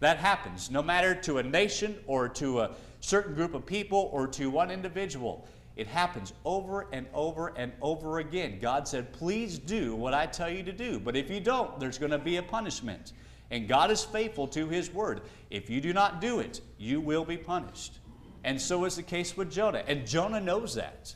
that 0.00 0.16
happens, 0.16 0.70
no 0.70 0.82
matter 0.82 1.14
to 1.14 1.38
a 1.38 1.42
nation 1.42 1.96
or 2.06 2.28
to 2.28 2.60
a 2.60 2.70
certain 3.00 3.34
group 3.34 3.54
of 3.54 3.64
people 3.64 4.10
or 4.12 4.26
to 4.28 4.50
one 4.50 4.70
individual. 4.70 5.46
It 5.76 5.86
happens 5.86 6.32
over 6.44 6.88
and 6.92 7.06
over 7.14 7.54
and 7.56 7.72
over 7.80 8.18
again. 8.18 8.58
God 8.60 8.86
said, 8.88 9.12
Please 9.12 9.58
do 9.58 9.94
what 9.94 10.12
I 10.12 10.26
tell 10.26 10.50
you 10.50 10.62
to 10.64 10.72
do. 10.72 10.98
But 10.98 11.16
if 11.16 11.30
you 11.30 11.40
don't, 11.40 11.78
there's 11.78 11.98
going 11.98 12.10
to 12.10 12.18
be 12.18 12.36
a 12.36 12.42
punishment. 12.42 13.12
And 13.50 13.68
God 13.68 13.90
is 13.90 14.04
faithful 14.04 14.46
to 14.48 14.68
His 14.68 14.92
word. 14.92 15.22
If 15.50 15.70
you 15.70 15.80
do 15.80 15.92
not 15.92 16.20
do 16.20 16.40
it, 16.40 16.60
you 16.78 17.00
will 17.00 17.24
be 17.24 17.36
punished. 17.36 17.98
And 18.44 18.60
so 18.60 18.84
is 18.84 18.96
the 18.96 19.02
case 19.02 19.36
with 19.36 19.50
Jonah. 19.50 19.82
And 19.86 20.06
Jonah 20.06 20.40
knows 20.40 20.74
that. 20.74 21.14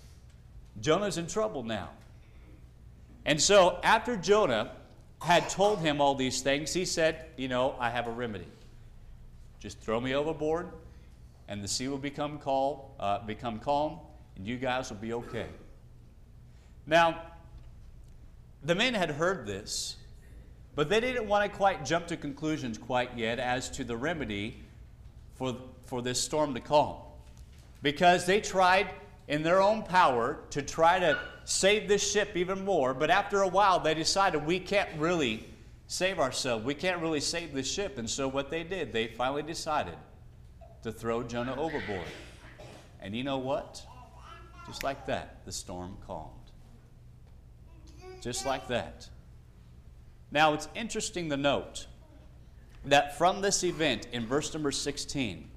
Jonah's 0.81 1.19
in 1.19 1.27
trouble 1.27 1.63
now. 1.63 1.91
And 3.25 3.41
so 3.41 3.79
after 3.83 4.17
Jonah 4.17 4.73
had 5.23 5.49
told 5.49 5.81
him 5.81 6.01
all 6.01 6.15
these 6.15 6.43
things, 6.43 6.73
he 6.73 6.85
said, 6.85 7.27
You 7.37 7.49
know, 7.49 7.77
I 7.79 7.91
have 7.91 8.07
a 8.07 8.11
remedy. 8.11 8.47
Just 9.65 9.81
throw 9.81 9.99
me 9.99 10.15
overboard, 10.15 10.69
and 11.49 11.65
the 11.65 11.69
sea 11.69 11.89
will 11.89 11.97
become 11.97 12.39
calm, 12.39 12.81
uh, 13.01 13.21
become 13.21 13.59
calm, 13.59 13.99
and 14.37 14.47
you 14.47 14.59
guys 14.59 14.91
will 14.91 14.99
be 14.99 15.15
okay. 15.15 15.47
Now, 16.87 17.23
the 18.63 18.75
men 18.75 18.93
had 18.93 19.13
heard 19.13 19.47
this, 19.47 19.97
but 20.75 20.91
they 20.91 21.01
didn't 21.01 21.27
want 21.27 21.51
to 21.51 21.57
quite 21.57 21.83
jump 21.83 22.09
to 22.09 22.17
conclusions 22.19 22.77
quite 22.77 23.17
yet 23.17 23.39
as 23.39 23.71
to 23.71 23.85
the 23.85 23.97
remedy 23.97 24.59
for, 25.35 25.57
for 25.87 26.03
this 26.03 26.21
storm 26.21 26.53
to 26.53 26.61
calm. 26.61 26.97
Because 27.81 28.27
they 28.27 28.43
tried 28.43 28.91
in 29.29 29.43
their 29.43 29.63
own 29.63 29.83
power 29.83 30.41
to 30.51 30.61
try 30.61 30.99
to 30.99 31.19
save 31.47 31.89
this 31.89 32.13
ship 32.13 32.37
even 32.37 32.67
more, 32.67 32.93
but 32.93 33.09
after 33.09 33.41
a 33.41 33.49
while 33.49 33.81
they 33.81 33.95
decided 33.95 34.45
we 34.45 34.61
can't 34.61 34.91
really 34.99 35.49
save 35.95 36.19
ourselves. 36.19 36.65
We 36.65 36.75
can't 36.75 37.01
really 37.01 37.21
save 37.21 37.55
the 37.55 37.63
ship. 37.63 37.99
And 37.99 38.11
so 38.11 38.27
what 38.27 38.51
they 38.51 38.65
did, 38.65 38.93
they 38.93 39.07
finally 39.07 39.45
decided 39.45 39.95
to 40.83 40.91
throw 40.91 41.23
Jonah 41.23 41.55
overboard. 41.55 42.09
And 43.01 43.15
you 43.15 43.23
know 43.23 43.39
what? 43.39 43.81
Just 44.67 44.83
like 44.83 45.07
that, 45.07 45.45
the 45.45 45.53
storm 45.53 45.97
calmed. 46.05 46.33
Just 48.21 48.45
like 48.45 48.67
that. 48.69 49.09
Now, 50.33 50.53
it's 50.53 50.69
interesting 50.75 51.31
to 51.31 51.37
note 51.37 51.87
that 52.87 53.17
from 53.17 53.41
this 53.41 53.63
event 53.63 54.09
in 54.11 54.27
verse 54.27 54.53
number 54.53 54.73
16, 54.73 55.49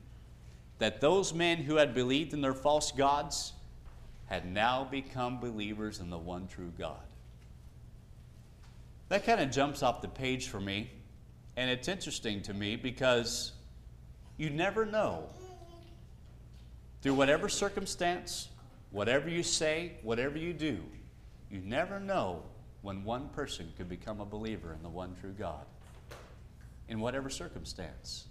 that 0.77 1.01
those 1.01 1.33
men 1.33 1.57
who 1.57 1.77
had 1.77 1.95
believed 1.95 2.33
in 2.33 2.41
their 2.41 2.53
false 2.53 2.91
gods 2.91 3.53
had 4.27 4.45
now 4.45 4.83
become 4.83 5.39
believers 5.39 5.99
in 5.99 6.11
the 6.11 6.17
one 6.17 6.47
true 6.47 6.71
God. 6.77 7.06
That 9.09 9.25
kind 9.25 9.39
of 9.39 9.51
jumps 9.51 9.83
off 9.83 10.01
the 10.01 10.07
page 10.07 10.47
for 10.47 10.59
me, 10.59 10.91
and 11.55 11.69
it's 11.69 11.87
interesting 11.87 12.41
to 12.43 12.53
me 12.53 12.75
because 12.75 13.53
you 14.37 14.49
never 14.49 14.85
know. 14.85 15.29
Through 17.01 17.13
whatever 17.13 17.47
circumstance, 17.47 18.49
whatever 18.91 19.29
you 19.29 19.43
say, 19.43 19.93
whatever 20.01 20.37
you 20.37 20.51
do, 20.51 20.83
you 21.49 21.61
never 21.63 21.99
know 21.99 22.43
when 22.81 23.03
one 23.03 23.29
person 23.29 23.71
could 23.77 23.87
become 23.87 24.19
a 24.19 24.25
believer 24.25 24.73
in 24.73 24.83
the 24.83 24.89
one 24.89 25.15
true 25.21 25.33
God 25.37 25.65
in 26.89 26.99
whatever 26.99 27.29
circumstance. 27.29 28.25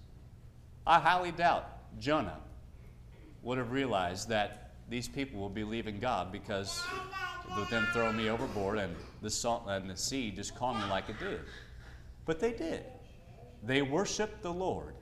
I 0.87 0.99
highly 0.99 1.33
doubt 1.33 1.67
Jonah 1.99 2.39
would 3.43 3.59
have 3.59 3.71
realized 3.71 4.29
that 4.29 4.66
these 4.89 5.09
people 5.09 5.41
will 5.41 5.49
believe 5.49 5.87
in 5.89 5.99
God 5.99 6.31
because 6.31 6.83
of 7.57 7.69
them 7.71 7.87
throw 7.93 8.13
me 8.13 8.29
overboard 8.29 8.79
and 8.79 8.95
the 9.23 9.31
salt 9.31 9.65
and 9.69 9.91
the 9.91 9.97
sea 9.97 10.31
just 10.31 10.55
calming 10.55 10.89
like 10.89 11.09
it 11.09 11.19
did. 11.19 11.41
But 12.25 12.41
they 12.41 12.53
did. 12.53 12.85
They 13.63 13.83
worshiped 13.83 14.43
the 14.43 14.53
Lord 14.53 14.95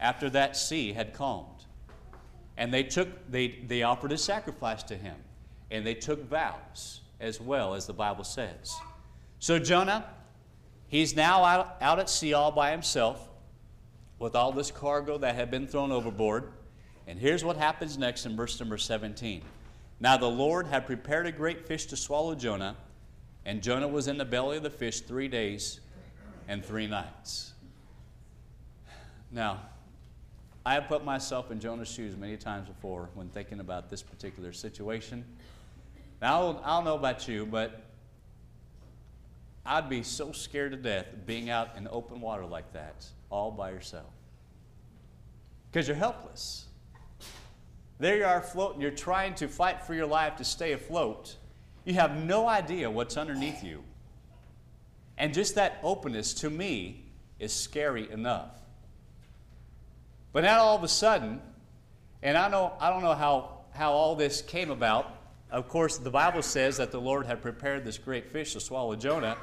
after 0.00 0.28
that 0.30 0.56
sea 0.56 0.92
had 0.92 1.14
calmed. 1.14 1.48
And 2.56 2.72
they 2.72 2.82
took 2.82 3.08
they, 3.30 3.60
they 3.66 3.82
offered 3.82 4.12
a 4.12 4.18
sacrifice 4.18 4.82
to 4.84 4.96
him. 4.96 5.16
And 5.70 5.86
they 5.86 5.94
took 5.94 6.28
vows 6.28 7.00
as 7.18 7.40
well, 7.40 7.74
as 7.74 7.86
the 7.86 7.94
Bible 7.94 8.24
says. 8.24 8.74
So 9.38 9.58
Jonah, 9.58 10.04
he's 10.88 11.16
now 11.16 11.44
out, 11.44 11.76
out 11.80 11.98
at 11.98 12.10
sea 12.10 12.34
all 12.34 12.52
by 12.52 12.70
himself 12.70 13.28
with 14.18 14.36
all 14.36 14.52
this 14.52 14.70
cargo 14.70 15.18
that 15.18 15.34
had 15.34 15.50
been 15.50 15.66
thrown 15.66 15.90
overboard. 15.90 16.52
And 17.06 17.18
here's 17.18 17.44
what 17.44 17.56
happens 17.56 17.98
next 17.98 18.26
in 18.26 18.36
verse 18.36 18.58
number 18.60 18.78
17. 18.78 19.42
Now 20.00 20.16
the 20.16 20.30
Lord 20.30 20.66
had 20.66 20.86
prepared 20.86 21.26
a 21.26 21.32
great 21.32 21.66
fish 21.66 21.86
to 21.86 21.96
swallow 21.96 22.34
Jonah, 22.34 22.76
and 23.44 23.62
Jonah 23.62 23.88
was 23.88 24.08
in 24.08 24.18
the 24.18 24.24
belly 24.24 24.56
of 24.56 24.62
the 24.62 24.70
fish 24.70 25.00
three 25.00 25.28
days 25.28 25.80
and 26.48 26.64
three 26.64 26.86
nights. 26.86 27.52
Now, 29.30 29.60
I 30.64 30.74
have 30.74 30.86
put 30.86 31.04
myself 31.04 31.50
in 31.50 31.58
Jonah's 31.58 31.88
shoes 31.88 32.16
many 32.16 32.36
times 32.36 32.68
before 32.68 33.08
when 33.14 33.28
thinking 33.28 33.60
about 33.60 33.90
this 33.90 34.02
particular 34.02 34.52
situation. 34.52 35.24
Now, 36.20 36.60
I 36.62 36.76
don't 36.76 36.84
know 36.84 36.94
about 36.94 37.26
you, 37.26 37.46
but 37.46 37.82
I'd 39.64 39.88
be 39.88 40.02
so 40.02 40.32
scared 40.32 40.72
to 40.72 40.76
death 40.76 41.06
being 41.26 41.50
out 41.50 41.76
in 41.76 41.88
open 41.90 42.20
water 42.20 42.44
like 42.44 42.72
that, 42.74 43.04
all 43.30 43.50
by 43.50 43.70
yourself. 43.70 44.12
Because 45.70 45.88
you're 45.88 45.96
helpless. 45.96 46.66
There 48.02 48.16
you 48.16 48.24
are 48.24 48.40
floating, 48.40 48.80
you're 48.80 48.90
trying 48.90 49.36
to 49.36 49.46
fight 49.46 49.84
for 49.84 49.94
your 49.94 50.08
life 50.08 50.34
to 50.38 50.44
stay 50.44 50.72
afloat. 50.72 51.36
You 51.84 51.94
have 51.94 52.16
no 52.16 52.48
idea 52.48 52.90
what's 52.90 53.16
underneath 53.16 53.62
you. 53.62 53.84
And 55.16 55.32
just 55.32 55.54
that 55.54 55.78
openness, 55.84 56.34
to 56.34 56.50
me, 56.50 57.04
is 57.38 57.52
scary 57.52 58.10
enough. 58.10 58.50
But 60.32 60.42
now 60.42 60.62
all 60.62 60.76
of 60.76 60.82
a 60.82 60.88
sudden, 60.88 61.40
and 62.24 62.36
I, 62.36 62.48
know, 62.48 62.72
I 62.80 62.90
don't 62.90 63.02
know 63.02 63.14
how, 63.14 63.60
how 63.70 63.92
all 63.92 64.16
this 64.16 64.42
came 64.42 64.72
about, 64.72 65.16
of 65.52 65.68
course, 65.68 65.96
the 65.96 66.10
Bible 66.10 66.42
says 66.42 66.78
that 66.78 66.90
the 66.90 67.00
Lord 67.00 67.24
had 67.24 67.40
prepared 67.40 67.84
this 67.84 67.98
great 67.98 68.32
fish 68.32 68.54
to 68.54 68.60
swallow 68.60 68.96
Jonah. 68.96 69.36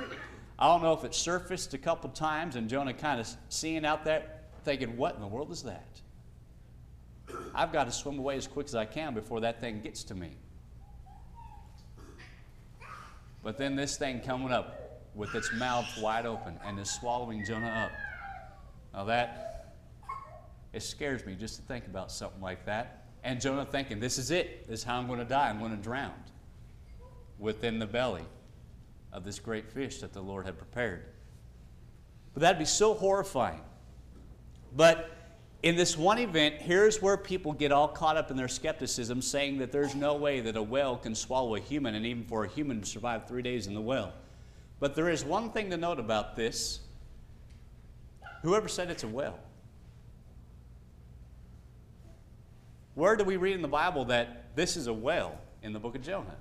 I 0.59 0.67
don't 0.67 0.83
know 0.83 0.91
if 0.91 1.05
it 1.05 1.15
surfaced 1.15 1.73
a 1.75 1.77
couple 1.77 2.09
times 2.09 2.57
and 2.57 2.69
Jonah 2.69 2.93
kind 2.93 3.21
of 3.21 3.29
seeing 3.47 3.85
out 3.85 4.03
there, 4.03 4.29
thinking, 4.65 4.97
What 4.97 5.15
in 5.15 5.21
the 5.21 5.27
world 5.27 5.49
is 5.49 5.63
that? 5.63 6.01
I've 7.53 7.71
got 7.71 7.85
to 7.85 7.91
swim 7.91 8.19
away 8.19 8.37
as 8.37 8.47
quick 8.47 8.67
as 8.67 8.75
I 8.75 8.85
can 8.85 9.13
before 9.13 9.41
that 9.41 9.59
thing 9.59 9.81
gets 9.81 10.03
to 10.05 10.15
me. 10.15 10.37
But 13.43 13.57
then 13.57 13.75
this 13.75 13.97
thing 13.97 14.19
coming 14.19 14.51
up 14.51 15.01
with 15.15 15.33
its 15.35 15.51
mouth 15.53 15.87
wide 15.99 16.25
open 16.25 16.59
and 16.65 16.79
is 16.79 16.89
swallowing 16.91 17.43
Jonah 17.45 17.85
up. 17.85 17.91
Now 18.93 19.05
that, 19.05 19.75
it 20.73 20.83
scares 20.83 21.25
me 21.25 21.35
just 21.35 21.55
to 21.55 21.61
think 21.63 21.85
about 21.87 22.11
something 22.11 22.41
like 22.41 22.65
that. 22.65 23.05
And 23.23 23.41
Jonah 23.41 23.65
thinking, 23.65 23.99
this 23.99 24.17
is 24.17 24.31
it. 24.31 24.67
This 24.67 24.79
is 24.79 24.85
how 24.85 24.97
I'm 24.97 25.07
going 25.07 25.19
to 25.19 25.25
die. 25.25 25.49
I'm 25.49 25.59
going 25.59 25.75
to 25.75 25.81
drown 25.81 26.13
within 27.37 27.79
the 27.79 27.87
belly 27.87 28.23
of 29.11 29.23
this 29.23 29.39
great 29.39 29.69
fish 29.71 29.99
that 30.01 30.13
the 30.13 30.21
Lord 30.21 30.45
had 30.45 30.57
prepared. 30.57 31.05
But 32.33 32.41
that'd 32.41 32.59
be 32.59 32.65
so 32.65 32.93
horrifying. 32.93 33.61
But 34.75 35.09
in 35.61 35.75
this 35.75 35.97
one 35.97 36.19
event, 36.19 36.55
here's 36.55 37.01
where 37.01 37.17
people 37.17 37.51
get 37.51 37.71
all 37.71 37.87
caught 37.87 38.15
up 38.15 38.31
in 38.31 38.37
their 38.37 38.47
skepticism, 38.47 39.21
saying 39.21 39.57
that 39.57 39.71
there's 39.71 39.93
no 39.93 40.15
way 40.15 40.39
that 40.39 40.55
a 40.55 40.63
whale 40.63 40.95
can 40.95 41.13
swallow 41.13 41.55
a 41.55 41.59
human, 41.59 41.95
and 41.95 42.05
even 42.05 42.23
for 42.23 42.45
a 42.45 42.47
human 42.47 42.79
to 42.81 42.87
survive 42.87 43.27
three 43.27 43.41
days 43.41 43.67
in 43.67 43.73
the 43.73 43.81
well. 43.81 44.13
But 44.79 44.95
there 44.95 45.09
is 45.09 45.25
one 45.25 45.51
thing 45.51 45.69
to 45.71 45.77
note 45.77 45.99
about 45.99 46.35
this 46.35 46.79
whoever 48.41 48.69
said 48.69 48.89
it's 48.89 49.03
a 49.03 49.07
whale? 49.07 49.37
Where 52.95 53.17
do 53.17 53.25
we 53.25 53.35
read 53.35 53.55
in 53.55 53.61
the 53.61 53.67
Bible 53.67 54.05
that 54.05 54.55
this 54.55 54.77
is 54.77 54.87
a 54.87 54.93
whale 54.93 55.37
in 55.61 55.73
the 55.73 55.79
book 55.79 55.95
of 55.95 56.01
Jonah? 56.01 56.37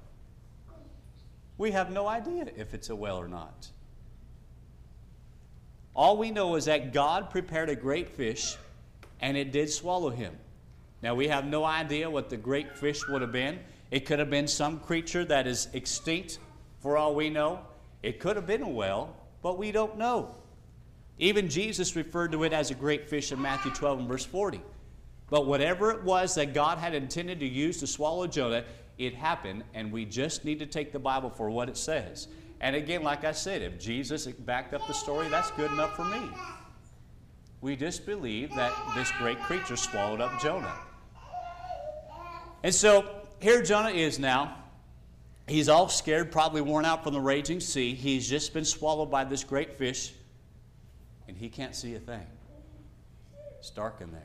We 1.57 1.73
have 1.73 1.91
no 1.91 2.07
idea 2.07 2.47
if 2.57 2.73
it's 2.73 2.89
a 2.89 2.95
whale 2.95 3.17
or 3.17 3.27
not. 3.27 3.69
All 5.95 6.17
we 6.17 6.31
know 6.31 6.55
is 6.55 6.67
that 6.67 6.93
God 6.93 7.31
prepared 7.31 7.69
a 7.69 7.75
great 7.75 8.09
fish 8.09 8.57
and 9.21 9.37
it 9.37 9.53
did 9.53 9.71
swallow 9.71 10.11
him. 10.11 10.37
Now, 11.03 11.15
we 11.15 11.29
have 11.29 11.47
no 11.47 11.65
idea 11.65 12.11
what 12.11 12.29
the 12.29 12.37
great 12.37 12.77
fish 12.77 13.07
would 13.09 13.23
have 13.23 13.33
been. 13.33 13.61
It 13.91 14.07
could 14.07 14.19
have 14.19 14.31
been 14.31 14.49
some 14.49 14.81
creature 14.81 15.25
that 15.27 15.47
is 15.47 15.69
extinct, 15.73 16.39
for 16.81 16.97
all 16.97 17.15
we 17.15 17.31
know. 17.31 17.61
It 18.03 18.21
could 18.21 18.37
have 18.37 18.47
been 18.47 18.63
a 18.63 18.69
whale, 18.69 19.15
but 19.43 19.59
we 19.59 19.73
don't 19.73 19.97
know. 19.97 20.35
Even 21.19 21.49
Jesus 21.49 21.97
referred 21.97 22.33
to 22.33 22.45
it 22.45 22.53
as 22.53 22.71
a 22.71 22.75
great 22.75 23.09
fish 23.09 23.33
in 23.33 23.41
Matthew 23.41 23.73
12 23.73 24.01
and 24.01 24.09
verse 24.09 24.25
40. 24.25 24.61
But 25.31 25.47
whatever 25.47 25.91
it 25.91 26.03
was 26.03 26.35
that 26.37 26.55
God 26.55 26.79
had 26.79 26.95
intended 26.95 27.41
to 27.41 27.47
use 27.47 27.79
to 27.81 27.87
swallow 27.87 28.27
Jonah, 28.27 28.65
it 28.99 29.15
happened, 29.15 29.65
and 29.75 29.93
we 29.93 30.05
just 30.05 30.45
need 30.45 30.59
to 30.61 30.67
take 30.67 30.93
the 30.93 30.99
Bible 30.99 31.31
for 31.31 31.51
what 31.51 31.69
it 31.69 31.77
says. 31.77 32.29
And 32.61 32.75
again, 32.75 33.03
like 33.03 33.25
I 33.25 33.33
said, 33.33 33.63
if 33.63 33.79
Jesus 33.79 34.27
backed 34.27 34.75
up 34.75 34.87
the 34.87 34.95
story, 34.95 35.29
that's 35.29 35.51
good 35.53 35.71
enough 35.71 35.95
for 35.95 36.05
me. 36.05 36.21
We 37.61 37.75
just 37.77 38.07
believe 38.07 38.55
that 38.55 38.73
this 38.95 39.11
great 39.19 39.41
creature 39.41 39.77
swallowed 39.77 40.21
up 40.21 40.41
Jonah. 40.41 40.79
And 42.63 42.75
so 42.75 43.05
here 43.41 43.63
Jonah 43.63 43.91
is 43.91 44.19
now. 44.19 44.57
He's 45.47 45.69
all 45.69 45.89
scared, 45.89 46.31
probably 46.31 46.61
worn 46.61 46.85
out 46.85 47.03
from 47.03 47.15
the 47.15 47.21
raging 47.21 47.61
sea. 47.61 47.95
He's 47.95 48.29
just 48.29 48.53
been 48.53 48.65
swallowed 48.65 49.11
by 49.11 49.25
this 49.25 49.45
great 49.45 49.79
fish, 49.79 50.13
and 51.27 51.37
he 51.37 51.49
can't 51.49 51.75
see 51.75 51.95
a 51.95 51.99
thing. 51.99 52.27
It's 53.59 53.71
dark 53.71 54.01
in 54.01 54.13
there. 54.13 54.23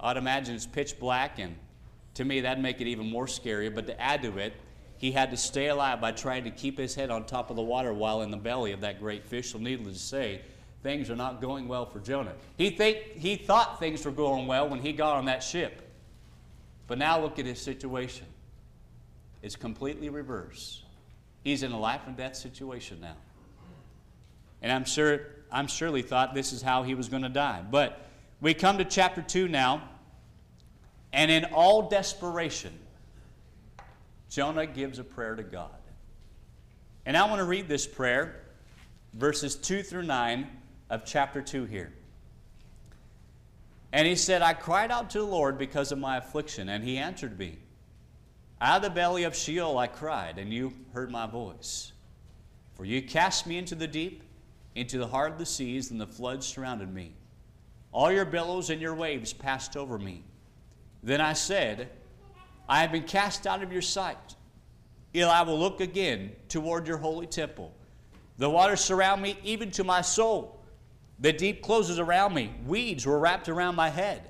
I'd 0.00 0.16
imagine 0.16 0.54
it's 0.54 0.66
pitch 0.66 0.98
black, 0.98 1.38
and 1.38 1.56
to 2.14 2.24
me, 2.24 2.40
that'd 2.40 2.62
make 2.62 2.80
it 2.80 2.86
even 2.86 3.08
more 3.08 3.28
scary. 3.28 3.68
But 3.68 3.86
to 3.86 4.00
add 4.00 4.22
to 4.22 4.38
it, 4.38 4.54
he 4.98 5.12
had 5.12 5.30
to 5.30 5.36
stay 5.36 5.68
alive 5.68 6.00
by 6.00 6.12
trying 6.12 6.44
to 6.44 6.50
keep 6.50 6.78
his 6.78 6.94
head 6.94 7.10
on 7.10 7.24
top 7.24 7.50
of 7.50 7.56
the 7.56 7.62
water 7.62 7.92
while 7.92 8.22
in 8.22 8.30
the 8.30 8.36
belly 8.36 8.72
of 8.72 8.80
that 8.82 9.00
great 9.00 9.26
fish. 9.26 9.52
So, 9.52 9.58
needless 9.58 9.98
to 9.98 10.02
say, 10.02 10.40
things 10.82 11.10
are 11.10 11.16
not 11.16 11.40
going 11.40 11.68
well 11.68 11.86
for 11.86 11.98
Jonah. 12.00 12.34
He, 12.56 12.70
think, 12.70 12.98
he 13.14 13.36
thought 13.36 13.78
things 13.78 14.04
were 14.04 14.12
going 14.12 14.46
well 14.46 14.68
when 14.68 14.80
he 14.80 14.92
got 14.92 15.16
on 15.16 15.26
that 15.26 15.42
ship. 15.42 15.80
But 16.86 16.98
now 16.98 17.20
look 17.20 17.38
at 17.38 17.46
his 17.46 17.60
situation. 17.60 18.26
It's 19.42 19.56
completely 19.56 20.08
reversed. 20.08 20.82
He's 21.42 21.62
in 21.62 21.72
a 21.72 21.78
life 21.78 22.02
and 22.06 22.16
death 22.16 22.36
situation 22.36 23.00
now. 23.00 23.16
And 24.62 24.72
I'm 24.72 24.84
sure 24.84 25.20
I'm 25.52 25.66
surely 25.66 26.02
thought 26.02 26.34
this 26.34 26.52
is 26.52 26.62
how 26.62 26.82
he 26.82 26.94
was 26.94 27.08
going 27.08 27.22
to 27.22 27.28
die. 27.28 27.62
But 27.70 28.06
we 28.40 28.54
come 28.54 28.78
to 28.78 28.84
chapter 28.84 29.22
2 29.22 29.46
now, 29.48 29.88
and 31.12 31.30
in 31.30 31.44
all 31.46 31.88
desperation, 31.88 32.72
Jonah 34.34 34.66
gives 34.66 34.98
a 34.98 35.04
prayer 35.04 35.36
to 35.36 35.44
God. 35.44 35.70
And 37.06 37.16
I 37.16 37.24
want 37.28 37.38
to 37.38 37.44
read 37.44 37.68
this 37.68 37.86
prayer, 37.86 38.42
verses 39.12 39.54
2 39.54 39.84
through 39.84 40.02
9 40.02 40.50
of 40.90 41.04
chapter 41.04 41.40
2 41.40 41.66
here. 41.66 41.92
And 43.92 44.08
he 44.08 44.16
said, 44.16 44.42
I 44.42 44.52
cried 44.52 44.90
out 44.90 45.10
to 45.10 45.18
the 45.18 45.24
Lord 45.24 45.56
because 45.56 45.92
of 45.92 46.00
my 46.00 46.16
affliction, 46.16 46.68
and 46.68 46.82
he 46.82 46.96
answered 46.96 47.38
me. 47.38 47.58
Out 48.60 48.78
of 48.78 48.82
the 48.82 48.90
belly 48.90 49.22
of 49.22 49.36
Sheol 49.36 49.78
I 49.78 49.86
cried, 49.86 50.36
and 50.38 50.52
you 50.52 50.72
heard 50.92 51.12
my 51.12 51.28
voice. 51.28 51.92
For 52.74 52.84
you 52.84 53.02
cast 53.02 53.46
me 53.46 53.56
into 53.56 53.76
the 53.76 53.86
deep, 53.86 54.24
into 54.74 54.98
the 54.98 55.06
heart 55.06 55.30
of 55.30 55.38
the 55.38 55.46
seas, 55.46 55.92
and 55.92 56.00
the 56.00 56.08
floods 56.08 56.44
surrounded 56.44 56.92
me. 56.92 57.12
All 57.92 58.10
your 58.10 58.24
billows 58.24 58.68
and 58.68 58.80
your 58.80 58.96
waves 58.96 59.32
passed 59.32 59.76
over 59.76 59.96
me. 59.96 60.24
Then 61.04 61.20
I 61.20 61.34
said, 61.34 61.88
I 62.68 62.80
have 62.80 62.92
been 62.92 63.04
cast 63.04 63.46
out 63.46 63.62
of 63.62 63.72
your 63.72 63.82
sight. 63.82 64.36
Yet 65.12 65.28
I 65.28 65.42
will 65.42 65.58
look 65.58 65.80
again 65.80 66.32
toward 66.48 66.88
your 66.88 66.96
holy 66.96 67.26
temple. 67.26 67.72
The 68.38 68.50
waters 68.50 68.80
surround 68.80 69.22
me, 69.22 69.38
even 69.44 69.70
to 69.72 69.84
my 69.84 70.00
soul. 70.00 70.60
The 71.20 71.32
deep 71.32 71.62
closes 71.62 71.98
around 71.98 72.34
me. 72.34 72.52
Weeds 72.66 73.06
were 73.06 73.18
wrapped 73.18 73.48
around 73.48 73.76
my 73.76 73.90
head. 73.90 74.28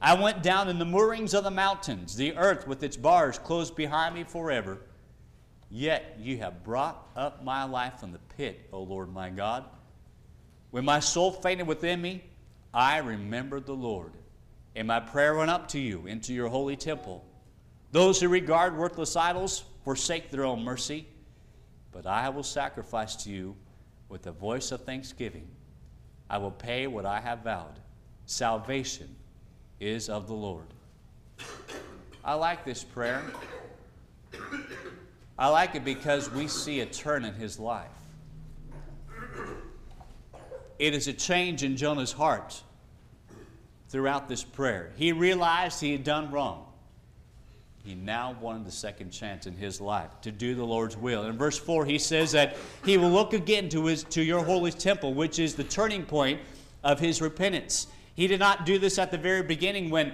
I 0.00 0.14
went 0.14 0.42
down 0.42 0.68
in 0.68 0.78
the 0.78 0.84
moorings 0.84 1.34
of 1.34 1.44
the 1.44 1.50
mountains. 1.50 2.16
The 2.16 2.36
earth 2.36 2.66
with 2.66 2.82
its 2.82 2.96
bars 2.96 3.38
closed 3.38 3.76
behind 3.76 4.14
me 4.14 4.24
forever. 4.24 4.78
Yet 5.70 6.16
you 6.18 6.38
have 6.38 6.64
brought 6.64 7.06
up 7.14 7.44
my 7.44 7.64
life 7.64 8.00
from 8.00 8.12
the 8.12 8.20
pit, 8.36 8.68
O 8.72 8.82
Lord 8.82 9.12
my 9.12 9.28
God. 9.28 9.64
When 10.70 10.84
my 10.84 11.00
soul 11.00 11.32
fainted 11.32 11.66
within 11.66 12.00
me, 12.00 12.24
I 12.72 12.98
remembered 12.98 13.66
the 13.66 13.74
Lord, 13.74 14.12
and 14.76 14.86
my 14.86 15.00
prayer 15.00 15.34
went 15.34 15.50
up 15.50 15.68
to 15.68 15.78
you 15.78 16.06
into 16.06 16.32
your 16.32 16.48
holy 16.48 16.76
temple. 16.76 17.24
Those 17.90 18.20
who 18.20 18.28
regard 18.28 18.76
worthless 18.76 19.16
idols 19.16 19.64
forsake 19.84 20.30
their 20.30 20.44
own 20.44 20.62
mercy, 20.62 21.06
but 21.90 22.06
I 22.06 22.28
will 22.28 22.42
sacrifice 22.42 23.16
to 23.24 23.30
you 23.30 23.56
with 24.08 24.22
the 24.22 24.32
voice 24.32 24.72
of 24.72 24.82
thanksgiving. 24.84 25.48
I 26.28 26.38
will 26.38 26.50
pay 26.50 26.86
what 26.86 27.06
I 27.06 27.20
have 27.20 27.40
vowed. 27.40 27.80
Salvation 28.26 29.16
is 29.80 30.10
of 30.10 30.26
the 30.26 30.34
Lord. 30.34 30.66
I 32.22 32.34
like 32.34 32.64
this 32.64 32.84
prayer. 32.84 33.22
I 35.38 35.48
like 35.48 35.74
it 35.74 35.84
because 35.84 36.30
we 36.30 36.46
see 36.46 36.80
a 36.80 36.86
turn 36.86 37.24
in 37.24 37.32
his 37.34 37.58
life. 37.58 37.88
It 40.78 40.92
is 40.92 41.08
a 41.08 41.12
change 41.12 41.62
in 41.62 41.76
Jonah's 41.76 42.12
heart 42.12 42.62
throughout 43.88 44.28
this 44.28 44.44
prayer. 44.44 44.92
He 44.96 45.12
realized 45.12 45.80
he 45.80 45.92
had 45.92 46.04
done 46.04 46.30
wrong 46.30 46.67
he 47.88 47.94
now 47.94 48.36
wanted 48.42 48.66
the 48.66 48.70
second 48.70 49.10
chance 49.10 49.46
in 49.46 49.56
his 49.56 49.80
life 49.80 50.10
to 50.20 50.30
do 50.30 50.54
the 50.54 50.62
Lord's 50.62 50.94
will. 50.94 51.24
In 51.24 51.38
verse 51.38 51.56
4, 51.56 51.86
he 51.86 51.98
says 51.98 52.32
that 52.32 52.54
he 52.84 52.98
will 52.98 53.08
look 53.08 53.32
again 53.32 53.70
to, 53.70 53.86
his, 53.86 54.04
to 54.04 54.22
your 54.22 54.44
holy 54.44 54.72
temple, 54.72 55.14
which 55.14 55.38
is 55.38 55.54
the 55.54 55.64
turning 55.64 56.04
point 56.04 56.38
of 56.84 57.00
his 57.00 57.22
repentance. 57.22 57.86
He 58.14 58.26
did 58.26 58.40
not 58.40 58.66
do 58.66 58.78
this 58.78 58.98
at 58.98 59.10
the 59.10 59.16
very 59.16 59.42
beginning 59.42 59.88
when, 59.88 60.12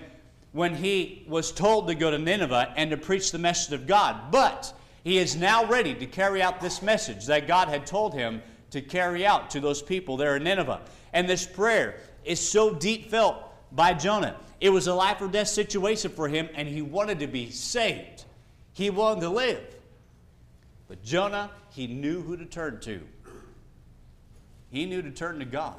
when 0.52 0.72
he 0.72 1.26
was 1.28 1.50
told 1.50 1.88
to 1.88 1.96
go 1.96 2.12
to 2.12 2.18
Nineveh 2.18 2.72
and 2.76 2.92
to 2.92 2.96
preach 2.96 3.32
the 3.32 3.38
message 3.38 3.72
of 3.72 3.88
God, 3.88 4.30
but 4.30 4.72
he 5.02 5.18
is 5.18 5.34
now 5.34 5.66
ready 5.66 5.96
to 5.96 6.06
carry 6.06 6.40
out 6.40 6.60
this 6.60 6.80
message 6.80 7.26
that 7.26 7.48
God 7.48 7.66
had 7.66 7.88
told 7.88 8.14
him 8.14 8.40
to 8.70 8.82
carry 8.82 9.26
out 9.26 9.50
to 9.50 9.58
those 9.58 9.82
people 9.82 10.16
there 10.16 10.37
in 10.37 10.44
Nineveh. 10.44 10.80
And 11.12 11.28
this 11.28 11.44
prayer 11.44 11.96
is 12.24 12.38
so 12.38 12.72
deep 12.72 13.10
felt 13.10 13.43
by 13.74 13.94
Jonah. 13.94 14.37
It 14.60 14.70
was 14.70 14.87
a 14.87 14.94
life 14.94 15.20
or 15.20 15.28
death 15.28 15.48
situation 15.48 16.10
for 16.10 16.28
him, 16.28 16.48
and 16.54 16.68
he 16.68 16.82
wanted 16.82 17.20
to 17.20 17.26
be 17.26 17.50
saved. 17.50 18.24
He 18.72 18.90
wanted 18.90 19.22
to 19.22 19.28
live. 19.30 19.62
But 20.88 21.02
Jonah, 21.02 21.50
he 21.70 21.87
knew 21.87 22.22
who 22.22 22.37
to 22.37 22.44
turn 22.44 22.80
to. 22.80 23.00
He 24.70 24.87
knew 24.87 25.02
to 25.02 25.10
turn 25.10 25.38
to 25.38 25.44
God 25.44 25.76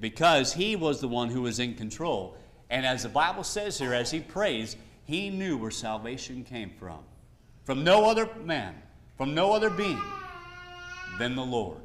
because 0.00 0.52
he 0.52 0.76
was 0.76 1.00
the 1.00 1.08
one 1.08 1.28
who 1.28 1.42
was 1.42 1.58
in 1.58 1.74
control. 1.74 2.36
And 2.70 2.84
as 2.84 3.02
the 3.02 3.08
Bible 3.08 3.44
says 3.44 3.78
here, 3.78 3.94
as 3.94 4.10
he 4.10 4.20
prays, 4.20 4.76
he 5.04 5.30
knew 5.30 5.56
where 5.56 5.70
salvation 5.70 6.44
came 6.44 6.70
from. 6.78 6.98
From 7.64 7.84
no 7.84 8.08
other 8.08 8.28
man, 8.44 8.74
from 9.16 9.34
no 9.34 9.52
other 9.52 9.70
being 9.70 10.00
than 11.18 11.34
the 11.34 11.44
Lord. 11.44 11.78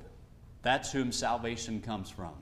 That's 0.62 0.92
whom 0.92 1.12
salvation 1.12 1.82
comes 1.82 2.10
from. 2.10 2.34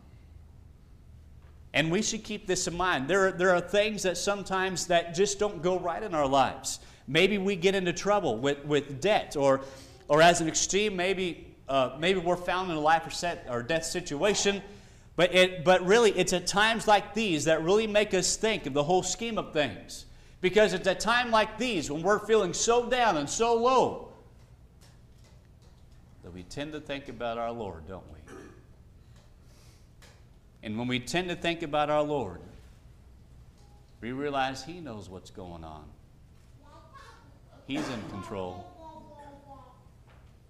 And 1.74 1.92
we 1.92 2.02
should 2.02 2.24
keep 2.24 2.48
this 2.48 2.68
in 2.68 2.76
mind. 2.76 3.08
There 3.08 3.28
are, 3.28 3.32
there 3.32 3.56
are 3.56 3.62
things 3.62 4.04
that 4.04 4.18
sometimes 4.18 4.88
that 4.88 5.14
just 5.14 5.38
don't 5.38 5.62
go 5.62 5.80
right 5.80 6.02
in 6.02 6.16
our 6.16 6.28
lives. 6.28 6.80
Maybe 7.08 7.38
we 7.38 7.56
get 7.56 7.76
into 7.76 7.94
trouble 7.94 8.38
with, 8.38 8.64
with 8.66 9.02
debt, 9.02 9.36
or, 9.36 9.62
or 10.08 10.22
as 10.22 10.42
an 10.42 10.48
extreme, 10.48 10.96
maybe, 10.96 11.48
uh, 11.68 11.96
maybe 12.00 12.20
we're 12.20 12.36
found 12.36 12.72
in 12.72 12.78
a 12.78 12.80
life 12.80 13.06
or, 13.06 13.12
set, 13.12 13.46
or 13.50 13.62
death 13.62 13.86
situation. 13.86 14.62
But, 15.16 15.36
it, 15.36 15.64
but 15.64 15.86
really, 15.86 16.12
it's 16.12 16.34
at 16.34 16.48
times 16.48 16.88
like 16.88 17.14
these 17.14 17.46
that 17.46 17.64
really 17.64 17.88
make 17.88 18.14
us 18.14 18.36
think 18.36 18.66
of 18.66 18.74
the 18.74 18.84
whole 18.84 19.04
scheme 19.04 19.38
of 19.38 19.54
things. 19.54 20.06
Because 20.42 20.74
it's 20.74 20.88
at 20.88 21.00
times 21.00 21.32
like 21.32 21.58
these 21.58 21.92
when 21.92 22.02
we're 22.02 22.20
feeling 22.20 22.54
so 22.54 22.90
down 22.90 23.18
and 23.18 23.30
so 23.30 23.56
low 23.56 24.14
that 26.24 26.34
we 26.34 26.44
tend 26.44 26.72
to 26.72 26.80
think 26.80 27.10
about 27.10 27.38
our 27.38 27.52
Lord, 27.52 27.88
don't 27.88 28.06
we? 28.14 28.19
And 30.62 30.78
when 30.78 30.88
we 30.88 31.00
tend 31.00 31.30
to 31.30 31.36
think 31.36 31.64
about 31.64 31.90
our 31.90 32.04
Lord, 32.04 32.42
we 34.02 34.12
realize 34.12 34.64
He 34.64 34.80
knows 34.80 35.10
what's 35.10 35.30
going 35.30 35.64
on. 35.64 35.86
He's 37.68 37.88
in 37.90 38.02
control. 38.10 38.66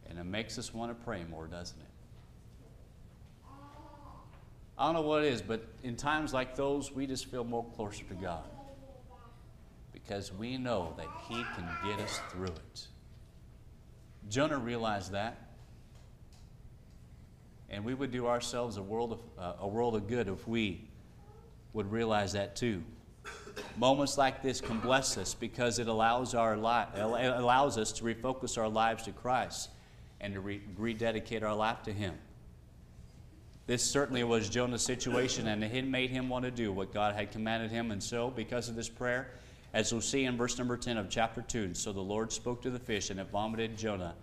And 0.10 0.18
it 0.18 0.24
makes 0.24 0.58
us 0.58 0.74
want 0.74 0.98
to 0.98 1.06
pray 1.06 1.24
more, 1.30 1.46
doesn't 1.48 1.80
it? 1.80 1.86
I 4.78 4.86
don't 4.86 4.94
know 4.94 5.02
what 5.02 5.26
it 5.26 5.34
is, 5.34 5.42
but 5.42 5.68
in 5.84 5.98
times 5.98 6.34
like 6.34 6.56
those, 6.56 6.92
we 6.92 7.06
just 7.06 7.26
feel 7.26 7.44
more 7.44 7.66
closer 7.76 8.06
to 8.06 8.14
God. 8.14 8.46
Because 9.92 10.32
we 10.34 10.58
know 10.58 10.94
that 10.96 11.08
He 11.28 11.44
can 11.56 11.68
get 11.86 12.00
us 12.00 12.22
through 12.32 12.46
it. 12.46 12.88
Jonah 14.30 14.58
realized 14.58 15.12
that. 15.12 15.49
And 17.72 17.86
we 17.86 17.94
would 17.94 18.12
do 18.12 18.28
ourselves 18.28 18.78
a 18.78 18.82
world 18.82 19.14
of, 19.14 19.20
uh, 19.38 19.54
a 19.62 19.68
world 19.68 19.96
of 19.96 20.08
good 20.08 20.28
if 20.28 20.48
we 20.48 20.88
would 21.74 21.92
realize 21.92 22.34
that 22.34 22.56
too. 22.56 22.84
Moments 23.78 24.18
like 24.18 24.42
this 24.42 24.62
can 24.62 24.80
bless 24.80 25.18
us 25.18 25.34
because 25.34 25.80
it 25.80 25.88
allows, 25.88 26.34
our 26.34 26.58
li- 26.58 27.26
allows 27.26 27.78
us 27.78 27.92
to 27.94 28.04
refocus 28.04 28.58
our 28.58 28.70
lives 28.70 29.04
to 29.04 29.12
Christ 29.12 29.70
and 30.22 30.34
to 30.34 30.40
re- 30.40 30.62
rededicate 30.78 31.44
our 31.44 31.56
life 31.56 31.84
to 31.84 31.94
Him. 31.94 32.16
This 33.70 33.84
certainly 33.84 34.24
was 34.24 34.50
Jonah's 34.50 34.82
situation, 34.82 35.48
and 35.48 35.64
it 35.64 35.86
made 35.86 36.10
him 36.10 36.28
want 36.28 36.44
to 36.44 36.50
do 36.50 36.72
what 36.72 36.92
God 36.92 37.14
had 37.14 37.32
commanded 37.32 37.70
him. 37.70 37.92
And 37.92 38.02
so, 38.02 38.32
because 38.32 38.68
of 38.68 38.76
this 38.76 38.90
prayer, 38.90 39.30
as 39.76 39.92
we'll 39.92 40.02
see 40.02 40.26
in 40.26 40.38
verse 40.38 40.58
number 40.58 40.76
10 40.76 40.98
of 40.98 41.08
chapter 41.08 41.44
2, 41.44 41.76
so 41.76 41.94
the 41.94 42.02
Lord 42.02 42.34
spoke 42.34 42.64
to 42.64 42.72
the 42.72 42.80
fish, 42.80 43.12
and 43.12 43.20
it 43.20 43.28
vomited 43.32 43.78
Jonah 43.78 44.16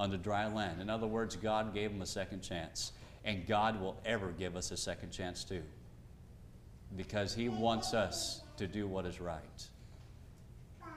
on 0.00 0.10
the 0.10 0.16
dry 0.16 0.46
land. 0.46 0.80
In 0.80 0.88
other 0.88 1.06
words, 1.06 1.36
God 1.36 1.74
gave 1.74 1.90
him 1.90 2.00
a 2.00 2.06
second 2.06 2.40
chance. 2.40 2.92
And 3.26 3.46
God 3.46 3.78
will 3.78 4.00
ever 4.06 4.30
give 4.30 4.56
us 4.56 4.70
a 4.70 4.76
second 4.76 5.10
chance 5.10 5.44
too. 5.44 5.62
Because 6.96 7.34
He 7.34 7.50
wants 7.50 7.92
us 7.92 8.40
to 8.56 8.66
do 8.66 8.88
what 8.88 9.04
is 9.04 9.20
right. 9.20 9.68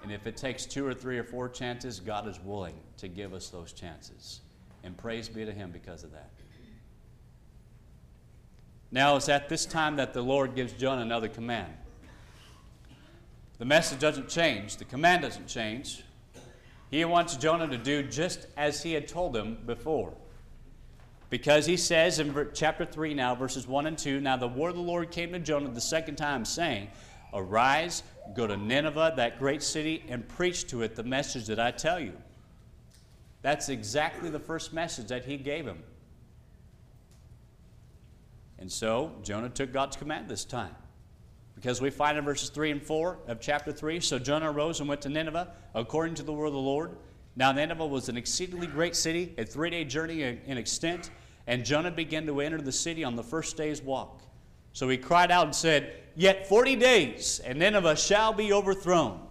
And 0.04 0.12
if 0.12 0.26
it 0.26 0.38
takes 0.38 0.66
two 0.66 0.88
or 0.88 0.94
three 0.94 1.20
or 1.20 1.24
four 1.26 1.50
chances, 1.50 2.00
God 2.00 2.30
is 2.30 2.40
willing 2.40 2.76
to 2.98 3.10
give 3.10 3.34
us 3.34 3.50
those 3.50 3.74
chances. 3.74 4.40
And 4.86 4.98
praise 4.98 5.28
be 5.28 5.44
to 5.44 5.52
Him 5.52 5.72
because 5.72 6.06
of 6.06 6.14
that. 6.14 6.32
Now, 8.90 9.18
it's 9.18 9.28
at 9.28 9.50
this 9.50 9.66
time 9.66 9.98
that 9.98 10.14
the 10.14 10.22
Lord 10.22 10.56
gives 10.56 10.72
Jonah 10.72 11.02
another 11.02 11.28
command. 11.28 11.74
The 13.58 13.66
message 13.66 14.00
doesn't 14.00 14.30
change, 14.30 14.78
the 14.78 14.86
command 14.86 15.24
doesn't 15.24 15.48
change. 15.48 16.04
He 16.94 17.06
wants 17.06 17.38
Jonah 17.38 17.68
to 17.70 17.78
do 17.80 18.04
just 18.04 18.46
as 18.56 18.84
he 18.84 18.94
had 18.94 19.08
told 19.08 19.36
him 19.36 19.58
before. 19.66 20.14
Because 21.32 21.66
he 21.66 21.76
says 21.76 22.20
in 22.20 22.50
chapter 22.54 22.86
3 22.86 23.16
now, 23.16 23.34
verses 23.34 23.68
1 23.68 23.88
and 23.88 23.98
2 23.98 24.22
Now 24.22 24.38
the 24.38 24.48
word 24.48 24.70
of 24.70 24.76
the 24.76 24.82
Lord 24.84 25.10
came 25.10 25.32
to 25.32 25.40
Jonah 25.40 25.70
the 25.70 25.82
second 25.82 26.18
time, 26.18 26.46
saying, 26.46 26.90
Arise, 27.34 28.04
go 28.36 28.46
to 28.46 28.56
Nineveh, 28.56 29.14
that 29.16 29.40
great 29.40 29.64
city, 29.64 30.04
and 30.08 30.28
preach 30.28 30.68
to 30.68 30.84
it 30.84 30.96
the 30.96 31.02
message 31.02 31.48
that 31.48 31.60
I 31.60 31.72
tell 31.72 32.00
you. 32.00 32.14
That's 33.42 33.70
exactly 33.70 34.30
the 34.30 34.40
first 34.40 34.72
message 34.72 35.08
that 35.08 35.26
he 35.26 35.38
gave 35.38 35.66
him. 35.66 35.82
And 38.60 38.72
so 38.72 39.14
Jonah 39.24 39.50
took 39.50 39.74
God's 39.74 39.98
command 39.98 40.30
this 40.30 40.46
time. 40.46 40.76
Because 41.64 41.80
we 41.80 41.92
find 41.92 42.18
in 42.18 42.26
verses 42.26 42.50
3 42.50 42.72
and 42.72 42.84
4 42.84 43.20
of 43.30 43.40
chapter 43.40 43.72
3 43.72 44.02
So 44.02 44.20
Jonah 44.20 44.52
arose 44.52 44.82
and 44.82 44.90
went 44.90 45.02
to 45.04 45.10
Nineveh 45.10 45.48
according 45.74 46.16
to 46.16 46.24
the 46.24 46.34
word 46.34 46.48
of 46.48 46.54
the 46.54 46.60
Lord. 46.60 46.98
Now 47.38 47.54
Nineveh 47.54 47.88
was 47.88 48.10
an 48.10 48.18
exceedingly 48.18 48.68
great 48.68 48.98
city, 48.98 49.34
a 49.38 49.46
three 49.46 49.70
day 49.70 49.86
journey 49.86 50.24
in 50.24 50.58
extent, 50.58 51.10
and 51.48 51.64
Jonah 51.64 51.90
began 51.90 52.26
to 52.26 52.42
enter 52.42 52.60
the 52.60 52.74
city 52.74 53.06
on 53.06 53.16
the 53.16 53.24
first 53.24 53.56
day's 53.56 53.82
walk. 53.82 54.24
So 54.74 54.90
he 54.90 54.98
cried 54.98 55.32
out 55.32 55.46
and 55.46 55.56
said, 55.56 55.94
Yet 56.18 56.48
40 56.50 56.76
days, 56.76 57.40
and 57.46 57.60
Nineveh 57.60 57.96
shall 57.96 58.34
be 58.34 58.52
overthrown. 58.52 59.26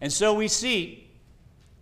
And 0.00 0.10
so 0.10 0.32
we 0.32 0.48
see 0.48 1.10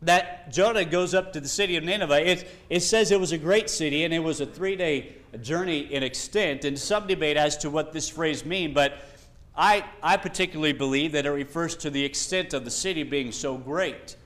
that 0.02 0.50
Jonah 0.50 0.84
goes 0.84 1.14
up 1.14 1.32
to 1.34 1.40
the 1.40 1.48
city 1.48 1.76
of 1.76 1.84
Nineveh. 1.84 2.28
It, 2.28 2.48
it 2.68 2.80
says 2.80 3.12
it 3.12 3.20
was 3.20 3.30
a 3.30 3.38
great 3.38 3.70
city 3.70 4.02
and 4.02 4.12
it 4.12 4.18
was 4.18 4.40
a 4.40 4.46
three 4.46 4.74
day 4.74 5.14
journey 5.40 5.82
in 5.94 6.02
extent. 6.02 6.64
And 6.64 6.76
some 6.76 7.06
debate 7.06 7.36
as 7.36 7.56
to 7.58 7.70
what 7.70 7.92
this 7.92 8.08
phrase 8.08 8.44
means, 8.44 8.74
but 8.74 8.98
I, 9.56 9.84
I 10.02 10.16
particularly 10.16 10.72
believe 10.72 11.12
that 11.12 11.26
it 11.26 11.30
refers 11.30 11.76
to 11.76 11.90
the 11.90 12.04
extent 12.04 12.54
of 12.54 12.64
the 12.64 12.70
city 12.70 13.02
being 13.02 13.32
so 13.32 13.56
great. 13.56 14.16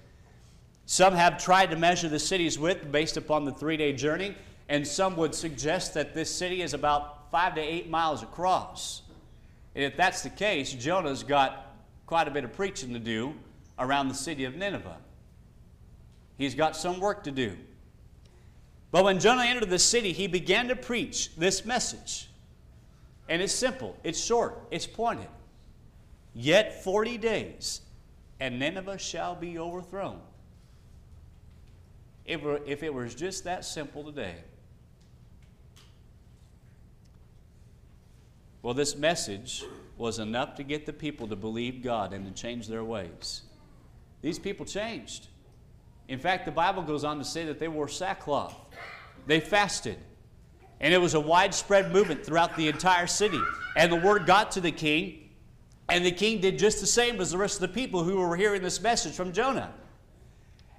Some 0.87 1.14
have 1.14 1.42
tried 1.42 1.70
to 1.70 1.76
measure 1.76 2.08
the 2.08 2.18
city's 2.18 2.58
width 2.58 2.90
based 2.92 3.16
upon 3.16 3.44
the 3.44 3.52
three 3.52 3.76
day 3.76 3.92
journey, 3.92 4.37
and 4.68 4.87
some 4.87 5.16
would 5.16 5.34
suggest 5.34 5.94
that 5.94 6.14
this 6.14 6.34
city 6.34 6.62
is 6.62 6.74
about 6.74 7.30
five 7.30 7.54
to 7.54 7.60
eight 7.60 7.88
miles 7.88 8.22
across. 8.22 9.02
And 9.74 9.82
if 9.82 9.96
that's 9.96 10.22
the 10.22 10.30
case, 10.30 10.72
Jonah's 10.72 11.22
got 11.22 11.74
quite 12.06 12.28
a 12.28 12.30
bit 12.30 12.44
of 12.44 12.52
preaching 12.52 12.92
to 12.92 12.98
do 12.98 13.34
around 13.78 14.08
the 14.08 14.14
city 14.14 14.44
of 14.44 14.54
Nineveh. 14.54 14.98
He's 16.37 16.54
got 16.54 16.76
some 16.76 17.00
work 17.00 17.24
to 17.24 17.30
do. 17.30 17.56
But 18.90 19.04
when 19.04 19.18
Jonah 19.18 19.44
entered 19.44 19.70
the 19.70 19.78
city, 19.78 20.12
he 20.12 20.26
began 20.26 20.68
to 20.68 20.76
preach 20.76 21.34
this 21.37 21.64
message. 21.64 22.28
And 23.28 23.40
it's 23.40 23.52
simple, 23.52 23.96
it's 24.04 24.22
short, 24.22 24.58
it's 24.70 24.87
pointed. 24.87 25.28
Yet 26.34 26.82
40 26.82 27.18
days, 27.18 27.80
and 28.40 28.58
Nineveh 28.58 28.98
shall 28.98 29.34
be 29.34 29.58
overthrown. 29.58 30.20
If, 32.26 32.40
if 32.66 32.82
it 32.82 32.92
was 32.92 33.14
just 33.14 33.44
that 33.44 33.64
simple 33.64 34.04
today. 34.04 34.37
Well, 38.62 38.74
this 38.74 38.96
message 38.96 39.62
was 39.98 40.18
enough 40.18 40.54
to 40.56 40.62
get 40.62 40.87
the 40.87 40.92
people 40.92 41.28
to 41.28 41.37
believe 41.37 41.82
God 41.82 42.12
and 42.12 42.26
to 42.26 42.42
change 42.42 42.66
their 42.66 42.82
ways. 42.82 43.42
These 44.22 44.38
people 44.38 44.64
changed. 44.64 45.28
In 46.08 46.18
fact, 46.18 46.46
the 46.46 46.50
Bible 46.50 46.82
goes 46.82 47.04
on 47.04 47.18
to 47.18 47.24
say 47.24 47.44
that 47.44 47.58
they 47.58 47.68
wore 47.68 47.88
sackcloth, 47.88 48.54
they 49.26 49.40
fasted. 49.40 49.98
And 50.85 50.92
it 50.92 50.99
was 50.99 51.14
a 51.14 51.20
widespread 51.20 51.94
movement 51.94 52.27
throughout 52.27 52.59
the 52.59 52.68
entire 52.68 53.07
city. 53.07 53.40
And 53.75 53.90
the 53.90 53.97
word 53.97 54.27
got 54.27 54.51
to 54.53 54.61
the 54.61 54.70
king, 54.70 55.31
and 55.88 56.05
the 56.05 56.12
king 56.12 56.42
did 56.42 56.59
just 56.59 56.79
the 56.81 56.87
same 56.87 57.18
as 57.23 57.31
the 57.31 57.38
rest 57.38 57.55
of 57.55 57.62
the 57.62 57.68
people 57.68 58.05
who 58.05 58.18
were 58.18 58.37
hearing 58.37 58.61
this 58.61 58.83
message 58.83 59.14
from 59.14 59.33
Jonah. 59.33 59.73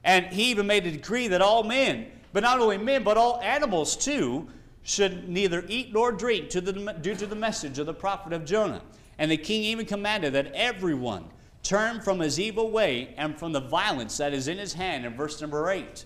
And 0.03 0.27
he 0.27 0.51
even 0.51 0.67
made 0.67 0.85
a 0.85 0.91
decree 0.91 1.27
that 1.29 1.41
all 1.41 1.63
men, 1.63 2.05
but 2.33 2.43
not 2.43 2.59
only 2.59 2.77
men, 2.77 3.03
but 3.03 3.17
all 3.17 3.41
animals 3.41 3.97
too, 3.97 4.47
should 4.83 5.27
neither 5.27 5.65
eat 5.67 5.91
nor 5.91 6.11
drink 6.11 6.51
to 6.51 6.61
the, 6.61 6.93
due 7.01 7.15
to 7.15 7.25
the 7.25 7.35
message 7.35 7.79
of 7.79 7.87
the 7.87 7.93
prophet 7.93 8.31
of 8.31 8.45
Jonah. 8.45 8.83
And 9.17 9.31
the 9.31 9.37
king 9.37 9.63
even 9.63 9.87
commanded 9.87 10.33
that 10.33 10.51
everyone 10.53 11.25
turn 11.63 11.99
from 11.99 12.19
his 12.19 12.39
evil 12.39 12.69
way 12.69 13.15
and 13.17 13.39
from 13.39 13.53
the 13.53 13.61
violence 13.61 14.17
that 14.17 14.33
is 14.33 14.47
in 14.47 14.59
his 14.59 14.73
hand 14.73 15.03
in 15.03 15.15
verse 15.15 15.41
number 15.41 15.67
8. 15.67 16.05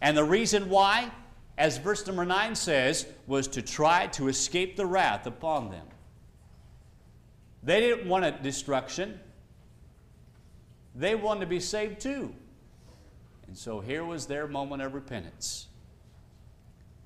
And 0.00 0.16
the 0.16 0.24
reason 0.24 0.68
why, 0.68 1.12
as 1.60 1.76
verse 1.76 2.06
number 2.06 2.24
9 2.24 2.54
says, 2.54 3.06
was 3.26 3.46
to 3.48 3.60
try 3.60 4.06
to 4.06 4.28
escape 4.28 4.76
the 4.76 4.86
wrath 4.86 5.26
upon 5.26 5.70
them. 5.70 5.86
They 7.62 7.80
didn't 7.80 8.08
want 8.08 8.24
a 8.24 8.30
destruction, 8.30 9.20
they 10.94 11.14
wanted 11.14 11.40
to 11.40 11.46
be 11.46 11.60
saved 11.60 12.00
too. 12.00 12.34
And 13.46 13.58
so 13.58 13.80
here 13.80 14.06
was 14.06 14.26
their 14.26 14.48
moment 14.48 14.80
of 14.80 14.94
repentance. 14.94 15.66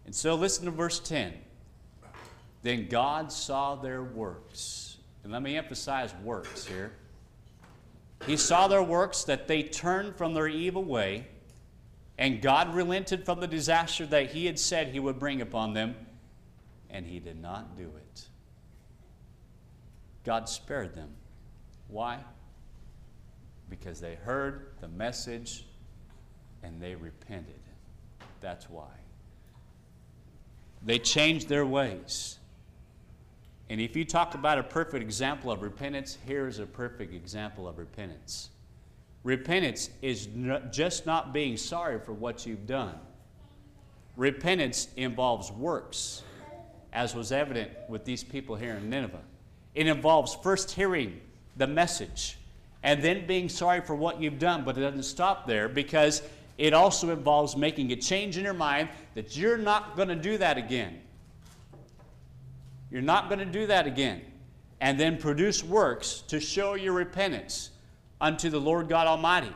And 0.07 0.15
so 0.15 0.37
listen 0.37 0.67
to 0.67 0.71
verse 0.71 1.01
10. 1.01 1.35
Then 2.63 2.87
God 2.89 3.33
saw 3.33 3.75
their 3.75 4.05
works. 4.05 4.99
And 5.25 5.33
let 5.33 5.43
me 5.43 5.57
emphasize 5.57 6.15
works 6.23 6.65
here. 6.65 6.93
He 8.25 8.37
saw 8.37 8.69
their 8.69 8.83
works, 8.85 9.25
that 9.25 9.49
they 9.49 9.65
turned 9.65 10.15
from 10.15 10.33
their 10.33 10.47
evil 10.47 10.85
way, 10.85 11.27
and 12.19 12.41
God 12.41 12.75
relented 12.75 13.25
from 13.25 13.41
the 13.41 13.47
disaster 13.47 14.07
that 14.07 14.31
He 14.31 14.47
had 14.47 14.59
said 14.59 14.89
He 14.89 15.01
would 15.01 15.19
bring 15.19 15.41
upon 15.41 15.75
them, 15.75 15.95
and 16.91 17.07
He 17.07 17.19
did 17.19 17.41
not 17.41 17.77
do 17.77 17.91
it. 17.97 18.29
God 20.25 20.49
spared 20.49 20.95
them. 20.95 21.11
Why? 21.89 22.19
Because 23.69 24.01
they 24.01 24.15
heard 24.15 24.73
the 24.81 24.89
message 24.89 25.67
and 26.63 26.81
they 26.81 26.95
repented. 26.95 27.61
That's 28.41 28.71
why. 28.71 28.89
They 30.83 30.99
changed 30.99 31.49
their 31.49 31.67
ways. 31.67 32.39
And 33.69 33.81
if 33.81 33.97
you 33.97 34.05
talk 34.05 34.35
about 34.35 34.59
a 34.59 34.63
perfect 34.63 35.03
example 35.03 35.51
of 35.51 35.63
repentance, 35.63 36.19
here's 36.27 36.59
a 36.59 36.67
perfect 36.67 37.15
example 37.15 37.67
of 37.67 37.79
repentance. 37.79 38.51
Repentance 39.25 39.89
is 40.03 40.29
just 40.71 41.07
not 41.07 41.33
being 41.33 41.57
sorry 41.57 41.99
for 41.99 42.13
what 42.13 42.45
you've 42.45 42.67
done. 42.67 42.95
Repentance 44.17 44.89
involves 44.97 45.51
works, 45.51 46.23
as 46.93 47.15
was 47.15 47.33
evident 47.33 47.71
with 47.89 48.05
these 48.05 48.23
people 48.23 48.55
here 48.55 48.75
in 48.75 48.89
Nineveh. 48.91 49.23
It 49.75 49.87
involves 49.87 50.37
first 50.37 50.71
hearing 50.71 51.21
the 51.57 51.67
message 51.67 52.37
and 52.83 53.03
then 53.03 53.27
being 53.27 53.49
sorry 53.49 53.81
for 53.81 53.95
what 53.95 54.21
you've 54.21 54.39
done, 54.39 54.63
but 54.63 54.77
it 54.77 54.83
doesn't 54.83 55.05
stop 55.05 55.47
there 55.47 55.69
because 55.71 56.23
it 56.59 56.75
also 56.75 57.11
involves 57.11 57.57
making 57.57 57.91
a 57.93 57.97
change 57.97 58.37
in 58.37 58.45
your 58.45 58.53
mind 58.53 58.91
that 59.15 59.37
you're 59.37 59.57
not 59.57 59.97
going 59.97 60.09
to 60.09 60.15
do 60.15 60.37
that 60.37 60.59
again. 60.59 61.01
You're 62.91 63.03
not 63.03 63.29
going 63.29 63.39
to 63.39 63.47
do 63.47 63.67
that 63.67 63.87
again. 63.87 64.21
And 64.83 65.01
then 65.01 65.17
produce 65.17 65.65
works 65.65 66.23
to 66.29 66.39
show 66.39 66.75
your 66.75 66.93
repentance 66.93 67.71
unto 68.25 68.49
the 68.49 68.59
Lord 68.59 68.89
God 68.89 69.07
Almighty. 69.07 69.53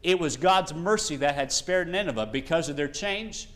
It 0.00 0.20
was 0.20 0.36
God's 0.36 0.72
mercy 0.72 1.16
that 1.16 1.34
had 1.34 1.50
spared 1.50 1.88
Nineveh 1.88 2.26
because 2.26 2.68
of 2.68 2.76
their 2.76 2.86
change. 2.86 3.48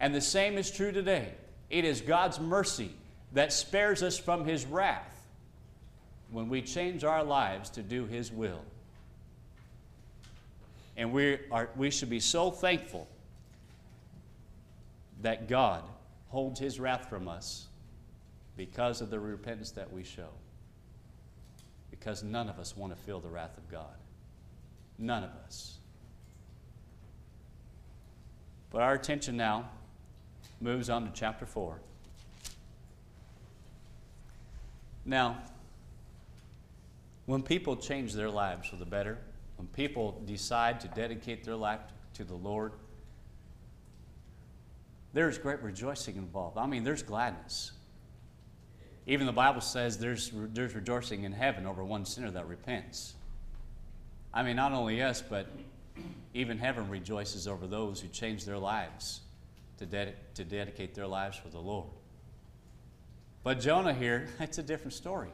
And 0.00 0.14
the 0.14 0.20
same 0.22 0.56
is 0.56 0.70
true 0.70 0.92
today. 0.92 1.34
It 1.68 1.84
is 1.84 2.00
God's 2.00 2.40
mercy 2.40 2.90
that 3.34 3.52
spares 3.52 4.02
us 4.02 4.18
from 4.18 4.46
His 4.46 4.64
wrath 4.64 5.26
when 6.30 6.48
we 6.48 6.62
change 6.62 7.04
our 7.04 7.22
lives 7.22 7.68
to 7.70 7.82
do 7.82 8.06
His 8.06 8.32
will. 8.32 8.62
And 10.96 11.12
we, 11.12 11.38
are, 11.52 11.68
we 11.76 11.90
should 11.90 12.08
be 12.08 12.20
so 12.20 12.50
thankful 12.50 13.06
that 15.20 15.50
God 15.50 15.82
holds 16.28 16.58
His 16.58 16.80
wrath 16.80 17.10
from 17.10 17.28
us 17.28 17.66
because 18.56 19.02
of 19.02 19.10
the 19.10 19.20
repentance 19.20 19.72
that 19.72 19.92
we 19.92 20.02
show 20.02 20.30
because 21.90 22.22
none 22.22 22.48
of 22.48 22.58
us 22.58 22.76
want 22.76 22.96
to 22.96 23.02
feel 23.02 23.20
the 23.20 23.28
wrath 23.28 23.56
of 23.56 23.68
God. 23.70 23.94
None 24.98 25.24
of 25.24 25.30
us. 25.44 25.78
But 28.70 28.82
our 28.82 28.94
attention 28.94 29.36
now 29.36 29.68
moves 30.60 30.90
on 30.90 31.04
to 31.04 31.10
chapter 31.12 31.46
4. 31.46 31.80
Now, 35.04 35.38
when 37.26 37.42
people 37.42 37.76
change 37.76 38.12
their 38.12 38.30
lives 38.30 38.68
for 38.68 38.76
the 38.76 38.84
better, 38.84 39.18
when 39.56 39.68
people 39.68 40.20
decide 40.26 40.80
to 40.80 40.88
dedicate 40.88 41.44
their 41.44 41.56
life 41.56 41.80
to 42.14 42.24
the 42.24 42.34
Lord, 42.34 42.72
there's 45.12 45.38
great 45.38 45.62
rejoicing 45.62 46.16
involved. 46.16 46.58
I 46.58 46.66
mean, 46.66 46.84
there's 46.84 47.02
gladness. 47.02 47.72
Even 49.06 49.26
the 49.26 49.32
Bible 49.32 49.60
says 49.60 49.98
there's, 49.98 50.32
there's 50.34 50.74
rejoicing 50.74 51.24
in 51.24 51.32
heaven 51.32 51.66
over 51.66 51.84
one 51.84 52.04
sinner 52.04 52.30
that 52.32 52.48
repents. 52.48 53.14
I 54.34 54.42
mean, 54.42 54.56
not 54.56 54.72
only 54.72 55.00
us, 55.00 55.22
but 55.22 55.46
even 56.34 56.58
heaven 56.58 56.88
rejoices 56.88 57.46
over 57.46 57.66
those 57.66 58.00
who 58.00 58.08
change 58.08 58.44
their 58.44 58.58
lives 58.58 59.20
to, 59.78 59.86
ded- 59.86 60.16
to 60.34 60.44
dedicate 60.44 60.94
their 60.94 61.06
lives 61.06 61.38
for 61.38 61.48
the 61.48 61.58
Lord. 61.58 61.88
But 63.44 63.60
Jonah 63.60 63.94
here, 63.94 64.28
it's 64.40 64.58
a 64.58 64.62
different 64.62 64.92
story. 64.92 65.30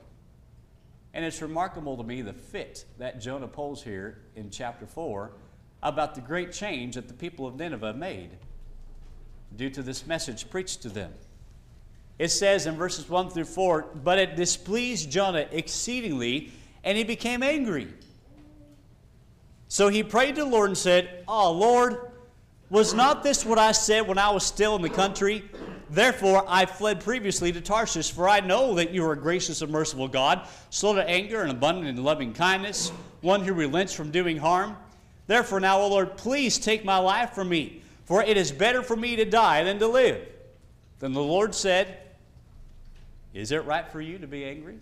And 1.15 1.25
it's 1.25 1.43
remarkable 1.43 1.97
to 1.97 2.03
me 2.03 2.23
the 2.23 2.33
fit 2.33 2.85
that 2.99 3.21
Jonah 3.21 3.49
pulls 3.49 3.83
here 3.83 4.19
in 4.37 4.51
chapter 4.51 4.87
4 4.87 5.33
about 5.83 6.15
the 6.15 6.21
great 6.21 6.53
change 6.53 6.95
that 6.95 7.09
the 7.09 7.15
people 7.15 7.47
of 7.47 7.57
Nineveh 7.57 7.95
made 7.95 8.31
due 9.57 9.71
to 9.71 9.83
this 9.83 10.07
message 10.07 10.49
preached 10.49 10.83
to 10.83 10.89
them. 10.89 11.13
It 12.18 12.29
says 12.29 12.66
in 12.66 12.77
verses 12.77 13.09
1 13.09 13.31
through 13.31 13.44
4 13.44 13.87
But 14.03 14.18
it 14.18 14.37
displeased 14.37 15.11
Jonah 15.11 15.46
exceedingly, 15.51 16.53
and 16.85 16.96
he 16.96 17.05
became 17.05 17.42
angry. 17.42 17.88
So 19.68 19.88
he 19.88 20.03
prayed 20.03 20.35
to 20.37 20.44
the 20.44 20.51
Lord 20.51 20.68
and 20.70 20.79
said, 20.79 21.25
Oh, 21.27 21.51
Lord, 21.51 22.12
was 22.68 22.94
not 22.94 23.22
this 23.22 23.44
what 23.44 23.59
I 23.59 23.72
said 23.72 24.07
when 24.07 24.18
I 24.18 24.31
was 24.31 24.44
still 24.44 24.77
in 24.77 24.83
the 24.83 24.90
country? 24.90 25.44
Therefore, 25.88 26.44
I 26.48 26.64
fled 26.64 27.01
previously 27.01 27.53
to 27.53 27.61
Tarshish, 27.61 28.11
for 28.11 28.29
I 28.29 28.40
know 28.40 28.75
that 28.75 28.92
you 28.92 29.05
are 29.05 29.12
a 29.12 29.16
gracious 29.16 29.61
and 29.61 29.70
merciful 29.70 30.09
God, 30.09 30.46
slow 30.70 30.94
to 30.94 31.07
anger 31.07 31.42
and 31.42 31.51
abundant 31.51 31.87
in 31.87 32.03
loving 32.03 32.33
kindness, 32.33 32.90
one 33.20 33.42
who 33.42 33.53
relents 33.53 33.92
from 33.92 34.11
doing 34.11 34.38
harm. 34.38 34.77
Therefore, 35.27 35.61
now, 35.61 35.81
O 35.81 35.88
Lord, 35.88 36.16
please 36.16 36.59
take 36.59 36.85
my 36.85 36.96
life 36.96 37.35
from 37.35 37.51
me, 37.51 37.83
for 38.05 38.22
it 38.22 38.37
is 38.37 38.51
better 38.51 38.83
for 38.83 38.96
me 38.96 39.16
to 39.16 39.25
die 39.25 39.64
than 39.64 39.79
to 39.79 39.87
live. 39.87 40.27
Then 40.98 41.12
the 41.12 41.22
Lord 41.22 41.55
said, 41.55 41.98
Is 43.35 43.53
it 43.53 43.64
right 43.64 43.90
for 43.90 44.01
you 44.01 44.18
to 44.18 44.27
be 44.27 44.45
angry? 44.45 44.79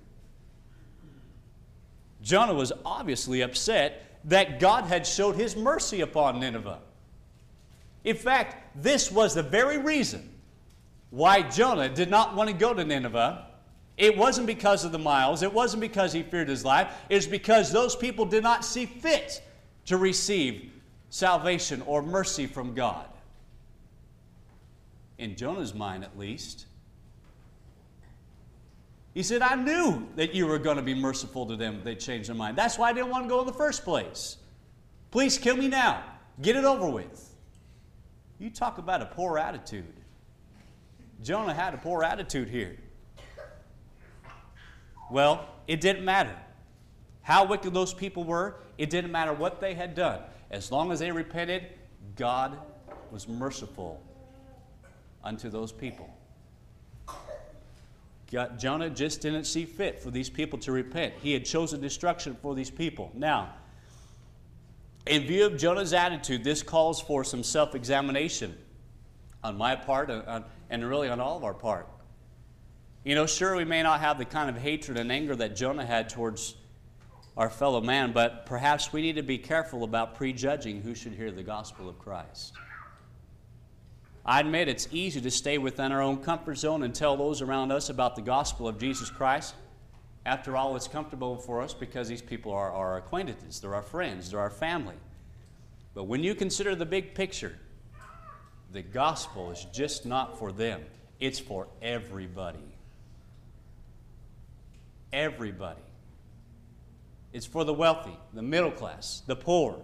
Jonah 2.23 2.55
was 2.55 2.73
obviously 2.85 3.41
upset 3.41 4.19
that 4.25 4.61
God 4.61 4.85
had 4.85 5.07
showed 5.07 5.37
his 5.37 5.57
mercy 5.57 6.01
upon 6.01 6.41
Nineveh. 6.41 6.81
In 8.05 8.17
fact, 8.17 8.83
this 8.83 9.11
was 9.11 9.35
the 9.35 9.43
very 9.43 9.79
reason 9.79 10.29
why 11.11 11.43
Jonah 11.43 11.89
did 11.89 12.11
not 12.11 12.35
want 12.35 12.49
to 12.49 12.55
go 12.55 12.75
to 12.75 12.85
Nineveh. 12.85 13.47
It 13.97 14.17
wasn't 14.17 14.47
because 14.47 14.85
of 14.85 14.93
the 14.93 14.99
miles, 14.99 15.43
it 15.43 15.53
wasn't 15.53 15.81
because 15.81 16.13
he 16.13 16.23
feared 16.23 16.49
his 16.49 16.65
life, 16.65 16.93
it's 17.09 17.27
because 17.27 17.73
those 17.73 17.95
people 17.95 18.25
did 18.25 18.43
not 18.43 18.65
see 18.65 18.87
fit 18.87 19.43
to 19.87 19.97
receive 19.97 20.73
salvation 21.11 21.83
or 21.83 22.03
mercy 22.03 22.47
from 22.47 22.75
God. 22.75 23.07
In 25.19 25.37
Jonah's 25.37 25.75
mind, 25.75 26.05
at 26.05 26.19
least. 26.19 26.67
He 29.15 29.23
said, 29.23 29.43
I 29.43 29.57
knew 29.57 30.09
that 30.17 30.35
you 30.35 30.47
were 30.47 30.59
going 30.59 30.77
to 30.77 30.83
be 30.83 30.95
merciful 30.95 31.47
to 31.47 31.57
them 31.57 31.81
they 31.83 31.97
changed 31.97 32.29
their 32.29 32.37
mind. 32.37 32.57
That's 32.57 32.79
why 32.79 32.91
I 32.91 32.93
didn't 32.93 33.11
want 33.11 33.25
to 33.25 33.29
go 33.29 33.41
in 33.41 33.47
the 33.47 33.53
first 33.53 33.85
place. 33.85 34.37
Please 35.11 35.37
kill 35.37 35.57
me 35.57 35.69
now. 35.69 36.05
Get 36.41 36.57
it 36.57 36.65
over 36.65 36.89
with. 36.89 37.35
You 38.39 38.51
talk 38.51 38.79
about 38.79 39.03
a 39.03 39.07
poor 39.07 39.37
attitude. 39.39 39.93
Jonah 41.23 41.53
had 41.53 41.75
a 41.75 41.77
poor 41.77 42.03
attitude 42.03 42.49
here. 42.49 42.79
Well, 45.11 45.49
it 45.67 45.81
didn't 45.81 46.05
matter 46.05 46.37
how 47.23 47.45
wicked 47.45 47.75
those 47.75 47.93
people 47.93 48.25
were, 48.25 48.57
it 48.79 48.91
didn't 48.91 49.13
matter 49.13 49.33
what 49.33 49.61
they 49.61 49.75
had 49.75 49.95
done. 49.95 50.21
As 50.51 50.73
long 50.73 50.91
as 50.91 51.01
they 51.01 51.11
repented, 51.13 51.67
God 52.17 52.59
was 53.11 53.29
merciful 53.29 54.03
unto 55.23 55.51
those 55.51 55.73
people. 55.73 56.13
God, 58.31 58.59
Jonah 58.59 58.91
just 58.91 59.21
didn't 59.21 59.45
see 59.45 59.65
fit 59.65 60.01
for 60.01 60.11
these 60.11 60.31
people 60.31 60.59
to 60.61 60.73
repent. 60.73 61.15
He 61.21 61.33
had 61.33 61.45
chosen 61.45 61.81
destruction 61.81 62.37
for 62.41 62.55
these 62.55 62.71
people. 62.71 63.11
Now, 63.15 63.55
in 65.07 65.23
view 65.23 65.47
of 65.47 65.57
Jonah's 65.57 65.93
attitude, 65.93 66.45
this 66.45 66.63
calls 66.63 67.01
for 67.01 67.25
some 67.25 67.43
self 67.43 67.75
examination 67.75 68.57
on 69.43 69.57
my 69.57 69.75
part 69.75 70.11
uh, 70.11 70.43
and 70.69 70.89
really 70.89 71.09
on 71.09 71.21
all 71.21 71.37
of 71.37 71.45
our 71.45 71.55
part. 71.55 71.89
You 73.05 73.15
know, 73.15 73.27
sure, 73.27 73.57
we 73.57 73.65
may 73.65 73.83
not 73.83 74.01
have 74.01 74.19
the 74.19 74.27
kind 74.27 74.51
of 74.51 74.59
hatred 74.59 74.99
and 74.99 75.11
anger 75.11 75.35
that 75.37 75.57
Jonah 75.57 75.87
had 75.87 76.11
towards 76.11 76.55
our 77.37 77.49
fellow 77.49 77.81
man, 77.81 78.13
but 78.13 78.45
perhaps 78.45 78.93
we 78.93 79.01
need 79.01 79.17
to 79.17 79.23
be 79.23 79.39
careful 79.39 79.85
about 79.85 80.15
prejudging 80.15 80.83
who 80.83 80.95
should 80.95 81.15
hear 81.15 81.31
the 81.31 81.43
gospel 81.43 81.89
of 81.89 81.99
Christ. 81.99 82.53
I 84.25 84.41
admit 84.41 84.69
it's 84.69 84.89
easy 84.93 85.21
to 85.21 85.31
stay 85.31 85.59
within 85.59 85.93
our 85.93 86.03
own 86.03 86.19
comfort 86.19 86.57
zone 86.57 86.83
and 86.83 86.95
tell 86.95 87.17
those 87.17 87.41
around 87.41 87.73
us 87.73 87.89
about 87.89 88.17
the 88.17 88.23
gospel 88.23 88.69
of 88.69 88.79
Jesus 88.79 89.11
Christ. 89.11 89.55
After 90.27 90.57
all, 90.57 90.77
it's 90.77 90.89
comfortable 90.89 91.37
for 91.37 91.63
us 91.63 91.73
because 91.73 92.09
these 92.09 92.21
people 92.21 92.53
are 92.53 92.71
our 92.71 92.99
acquaintances, 92.99 93.61
they're 93.61 93.75
our 93.75 93.83
friends, 93.83 94.31
they're 94.31 94.41
our 94.41 94.51
family. 94.51 94.97
But 95.95 96.05
when 96.05 96.23
you 96.23 96.35
consider 96.35 96.75
the 96.75 96.87
big 96.87 97.15
picture, 97.15 97.59
the 98.73 98.83
gospel 98.83 99.51
is 99.51 99.67
just 99.73 100.05
not 100.07 100.39
for 100.39 100.53
them, 100.53 100.83
it's 101.19 101.39
for 101.39 101.69
everybody. 101.81 102.59
Everybody. 105.13 105.81
It's 107.33 107.47
for 107.47 107.65
the 107.65 107.75
wealthy, 107.75 108.17
the 108.33 108.43
middle 108.43 108.71
class, 108.71 109.23
the 109.27 109.37
poor. 109.37 109.81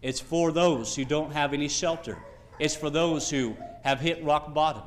It's 0.00 0.20
for 0.20 0.52
those 0.52 0.94
who 0.94 1.04
don't 1.04 1.32
have 1.32 1.52
any 1.52 1.68
shelter. 1.68 2.18
It's 2.58 2.76
for 2.76 2.90
those 2.90 3.28
who 3.28 3.56
have 3.82 4.00
hit 4.00 4.22
rock 4.24 4.54
bottom, 4.54 4.82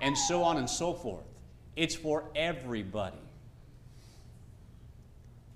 and 0.00 0.16
so 0.16 0.42
on 0.42 0.56
and 0.56 0.68
so 0.68 0.94
forth. 0.94 1.24
It's 1.76 1.94
for 1.94 2.24
everybody. 2.34 3.18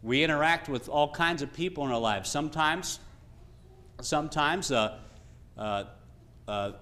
We 0.02 0.22
interact 0.22 0.68
with 0.68 0.88
all 0.88 1.12
kinds 1.12 1.42
of 1.42 1.52
people 1.52 1.84
in 1.84 1.92
our 1.92 2.00
lives. 2.00 2.30
Sometimes, 2.30 3.00
sometimes 4.00 4.70
uh, 4.70 4.98
uh, 5.56 5.84
uh, 6.46 6.72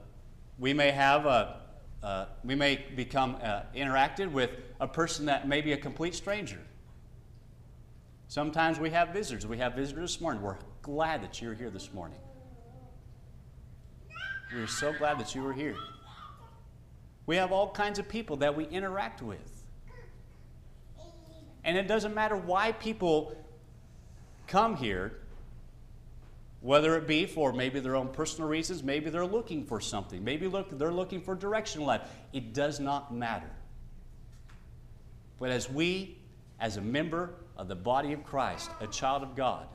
we 0.59 0.73
may 0.73 0.91
have 0.91 1.27
a, 1.27 1.61
uh, 2.03 2.27
we 2.45 2.55
may 2.55 2.85
become 2.95 3.37
uh, 3.43 3.63
interacted 3.75 4.31
with 4.31 4.51
a 4.81 4.87
person 4.87 5.27
that 5.27 5.49
may 5.49 5.61
be 5.61 5.73
a 5.73 5.77
complete 5.77 6.15
stranger. 6.15 6.61
Sometimes 8.29 8.79
we 8.79 8.91
have 8.91 9.09
visitors. 9.09 9.47
We 9.47 9.59
have 9.59 9.75
visitors 9.75 10.13
this 10.13 10.21
morning. 10.21 10.43
We're 10.43 10.59
glad 10.83 11.23
that 11.23 11.41
you're 11.41 11.55
here 11.55 11.71
this 11.71 11.93
morning. 11.93 12.19
We're 14.55 14.67
so 14.67 14.93
glad 14.93 15.19
that 15.19 15.35
you 15.35 15.43
were 15.43 15.53
here. 15.53 15.77
We 17.27 17.37
have 17.37 17.53
all 17.53 17.71
kinds 17.71 17.99
of 17.99 18.09
people 18.09 18.37
that 18.39 18.57
we 18.57 18.65
interact 18.65 19.23
with. 19.23 19.63
And 21.65 21.77
it 21.77 21.87
doesn't 21.87 22.15
matter 22.15 22.37
why 22.37 22.73
people 22.73 23.37
come 24.47 24.77
here 24.77 25.19
whether 26.61 26.97
it 26.97 27.07
be 27.07 27.27
for 27.27 27.53
maybe 27.53 27.81
their 27.81 27.95
own 27.95 28.09
personal 28.09 28.49
reasons, 28.49 28.83
maybe 28.83 29.11
they're 29.11 29.27
looking 29.27 29.65
for 29.65 29.81
something, 29.81 30.25
maybe 30.25 30.49
look, 30.49 30.77
they're 30.77 30.93
looking 30.93 31.21
for 31.21 31.35
direction 31.35 31.83
in 31.83 31.87
life. 31.87 32.03
It 32.33 32.53
does 32.53 32.81
not 32.81 33.15
matter. 33.15 33.51
But 35.39 35.51
as 35.51 35.71
we, 35.71 36.19
as 36.59 36.77
a 36.77 36.81
member 36.81 37.35
of 37.57 37.69
the 37.69 37.77
body 37.77 38.13
of 38.13 38.25
Christ, 38.25 38.71
a 38.81 38.89
child 38.89 39.23
of 39.23 39.37
God, 39.37 39.69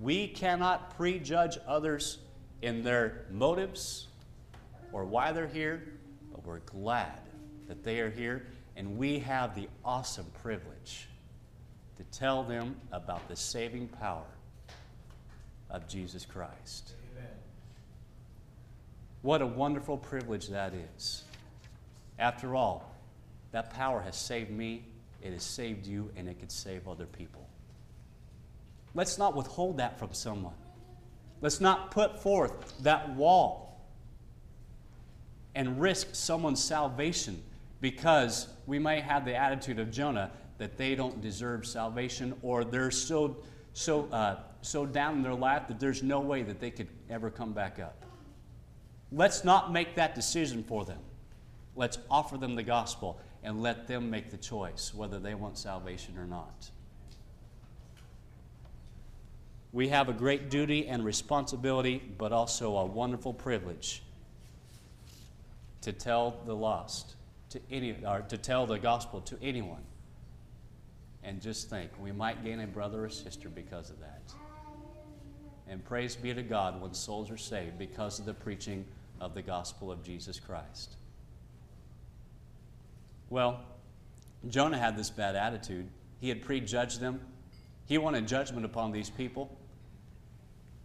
we 0.00 0.28
cannot 0.28 0.96
prejudge 0.96 1.58
others 1.66 2.18
in 2.62 2.82
their 2.82 3.26
motives 3.30 4.06
or 4.92 5.04
why 5.04 5.32
they're 5.32 5.46
here, 5.46 5.82
but 6.30 6.46
we're 6.46 6.60
glad 6.60 7.20
that 7.68 7.82
they 7.84 8.00
are 8.00 8.10
here, 8.10 8.46
and 8.76 8.96
we 8.96 9.18
have 9.18 9.54
the 9.54 9.68
awesome 9.84 10.26
privilege 10.42 11.08
to 11.96 12.04
tell 12.18 12.42
them 12.42 12.76
about 12.92 13.26
the 13.28 13.36
saving 13.36 13.88
power 13.88 14.24
of 15.70 15.88
Jesus 15.88 16.24
Christ. 16.24 16.92
Amen. 17.12 17.30
What 19.22 19.42
a 19.42 19.46
wonderful 19.46 19.96
privilege 19.96 20.48
that 20.48 20.72
is. 20.96 21.24
After 22.18 22.54
all, 22.54 22.94
that 23.52 23.70
power 23.70 24.00
has 24.00 24.16
saved 24.16 24.50
me, 24.50 24.84
it 25.22 25.32
has 25.32 25.42
saved 25.42 25.86
you, 25.86 26.10
and 26.16 26.28
it 26.28 26.38
could 26.40 26.52
save 26.52 26.88
other 26.88 27.06
people. 27.06 27.46
Let's 28.94 29.18
not 29.18 29.34
withhold 29.34 29.78
that 29.78 29.98
from 29.98 30.12
someone. 30.12 30.54
Let's 31.42 31.60
not 31.60 31.90
put 31.90 32.18
forth 32.22 32.82
that 32.82 33.14
wall 33.14 33.80
and 35.54 35.80
risk 35.80 36.14
someone's 36.14 36.62
salvation 36.62 37.42
because 37.80 38.48
we 38.66 38.78
may 38.78 39.00
have 39.00 39.24
the 39.24 39.34
attitude 39.34 39.78
of 39.78 39.90
Jonah 39.90 40.30
that 40.58 40.78
they 40.78 40.94
don't 40.94 41.20
deserve 41.20 41.66
salvation 41.66 42.34
or 42.42 42.64
they're 42.64 42.92
so, 42.92 43.36
so 43.74 44.06
uh, 44.12 44.38
so 44.62 44.86
down 44.86 45.16
in 45.16 45.22
their 45.22 45.34
life 45.34 45.66
that 45.66 45.80
there's 45.80 46.02
no 46.02 46.20
way 46.20 46.42
that 46.44 46.60
they 46.60 46.70
could 46.70 46.88
ever 47.10 47.28
come 47.28 47.52
back 47.52 47.80
up. 47.80 48.06
Let's 49.10 49.44
not 49.44 49.72
make 49.72 49.96
that 49.96 50.14
decision 50.14 50.62
for 50.62 50.84
them. 50.84 51.00
Let's 51.74 51.98
offer 52.08 52.38
them 52.38 52.54
the 52.54 52.62
gospel 52.62 53.20
and 53.42 53.60
let 53.60 53.88
them 53.88 54.08
make 54.08 54.30
the 54.30 54.36
choice 54.36 54.94
whether 54.94 55.18
they 55.18 55.34
want 55.34 55.58
salvation 55.58 56.16
or 56.16 56.26
not. 56.26 56.70
We 59.72 59.88
have 59.88 60.08
a 60.08 60.12
great 60.12 60.50
duty 60.50 60.86
and 60.86 61.04
responsibility, 61.04 62.02
but 62.18 62.32
also 62.32 62.76
a 62.76 62.84
wonderful 62.84 63.32
privilege 63.32 64.02
to 65.80 65.92
tell 65.92 66.36
the 66.44 66.54
lost 66.54 67.16
to 67.50 67.60
any 67.70 67.96
or 68.06 68.20
to 68.20 68.36
tell 68.36 68.66
the 68.66 68.78
gospel 68.78 69.20
to 69.22 69.36
anyone. 69.42 69.82
And 71.24 71.40
just 71.40 71.70
think, 71.70 71.90
we 72.00 72.12
might 72.12 72.44
gain 72.44 72.60
a 72.60 72.66
brother 72.66 73.04
or 73.04 73.08
sister 73.08 73.48
because 73.48 73.90
of 73.90 74.00
that. 74.00 74.20
And 75.68 75.84
praise 75.84 76.16
be 76.16 76.34
to 76.34 76.42
God 76.42 76.80
when 76.80 76.92
souls 76.92 77.30
are 77.30 77.36
saved 77.36 77.78
because 77.78 78.18
of 78.18 78.26
the 78.26 78.34
preaching 78.34 78.84
of 79.20 79.34
the 79.34 79.42
gospel 79.42 79.90
of 79.90 80.02
Jesus 80.02 80.40
Christ. 80.40 80.96
Well, 83.30 83.60
Jonah 84.48 84.78
had 84.78 84.96
this 84.96 85.08
bad 85.08 85.36
attitude. 85.36 85.88
He 86.20 86.28
had 86.28 86.42
prejudged 86.42 87.00
them. 87.00 87.20
He 87.86 87.96
wanted 87.98 88.26
judgment 88.28 88.66
upon 88.66 88.92
these 88.92 89.08
people. 89.08 89.56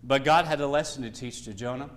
But 0.08 0.24
God 0.24 0.46
had 0.46 0.62
a 0.62 0.68
lesson 0.68 1.04
to 1.04 1.10
teach 1.10 1.44
to 1.44 1.54
Jonah. 1.54 1.90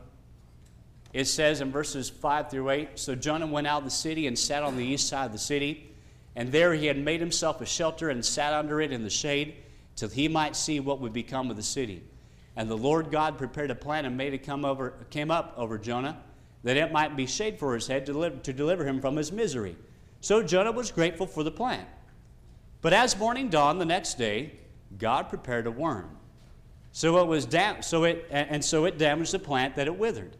It 1.12 1.26
says 1.26 1.60
in 1.60 1.70
verses 1.70 2.10
5 2.10 2.50
through 2.50 2.70
8 2.70 2.98
So 2.98 3.14
Jonah 3.14 3.46
went 3.46 3.68
out 3.68 3.78
of 3.78 3.84
the 3.84 3.90
city 3.90 4.26
and 4.26 4.36
sat 4.36 4.64
on 4.64 4.76
the 4.76 4.84
east 4.84 5.08
side 5.08 5.26
of 5.26 5.32
the 5.32 5.38
city. 5.38 5.86
And 6.34 6.50
there 6.50 6.74
he 6.74 6.86
had 6.86 6.98
made 6.98 7.20
himself 7.20 7.60
a 7.60 7.66
shelter 7.66 8.10
and 8.10 8.24
sat 8.24 8.52
under 8.52 8.80
it 8.80 8.92
in 8.92 9.04
the 9.04 9.10
shade 9.10 9.54
till 9.96 10.08
he 10.08 10.28
might 10.28 10.56
see 10.56 10.80
what 10.80 11.00
would 11.00 11.12
become 11.12 11.50
of 11.50 11.56
the 11.56 11.62
city. 11.62 12.02
And 12.56 12.68
the 12.68 12.76
Lord 12.76 13.10
God 13.10 13.38
prepared 13.38 13.70
a 13.70 13.74
plan 13.74 14.04
and 14.04 14.16
made 14.16 14.34
it 14.34 14.44
come 14.44 14.64
over, 14.64 14.94
came 15.10 15.30
up 15.30 15.54
over 15.56 15.78
Jonah, 15.78 16.18
that 16.62 16.76
it 16.76 16.92
might 16.92 17.16
be 17.16 17.26
shade 17.26 17.58
for 17.58 17.74
his 17.74 17.86
head 17.86 18.06
to 18.06 18.12
deliver, 18.12 18.36
to 18.38 18.52
deliver 18.52 18.84
him 18.84 19.00
from 19.00 19.16
his 19.16 19.32
misery. 19.32 19.76
So 20.20 20.42
Jonah 20.42 20.72
was 20.72 20.90
grateful 20.90 21.26
for 21.26 21.42
the 21.42 21.50
plan. 21.50 21.86
But 22.82 22.92
as 22.92 23.18
morning 23.18 23.48
dawned 23.48 23.80
the 23.80 23.86
next 23.86 24.18
day, 24.18 24.52
God 24.98 25.28
prepared 25.28 25.66
a 25.66 25.70
worm. 25.70 26.16
So 26.92 27.18
it 27.18 27.26
was 27.26 27.46
dam- 27.46 27.82
so 27.82 28.04
it 28.04 28.26
and 28.30 28.64
so 28.64 28.84
it 28.84 28.98
damaged 28.98 29.32
the 29.32 29.38
plant 29.38 29.76
that 29.76 29.86
it 29.86 29.96
withered. 29.96 30.36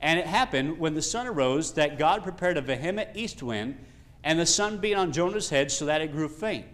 And 0.00 0.18
it 0.18 0.26
happened 0.26 0.78
when 0.78 0.94
the 0.94 1.02
sun 1.02 1.26
arose 1.26 1.74
that 1.74 1.98
God 1.98 2.22
prepared 2.22 2.56
a 2.56 2.60
vehement 2.60 3.10
east 3.14 3.42
wind, 3.42 3.84
and 4.22 4.38
the 4.38 4.46
sun 4.46 4.78
beat 4.78 4.94
on 4.94 5.12
Jonah's 5.12 5.50
head 5.50 5.70
so 5.70 5.86
that 5.86 6.00
it 6.00 6.12
grew 6.12 6.28
faint. 6.28 6.66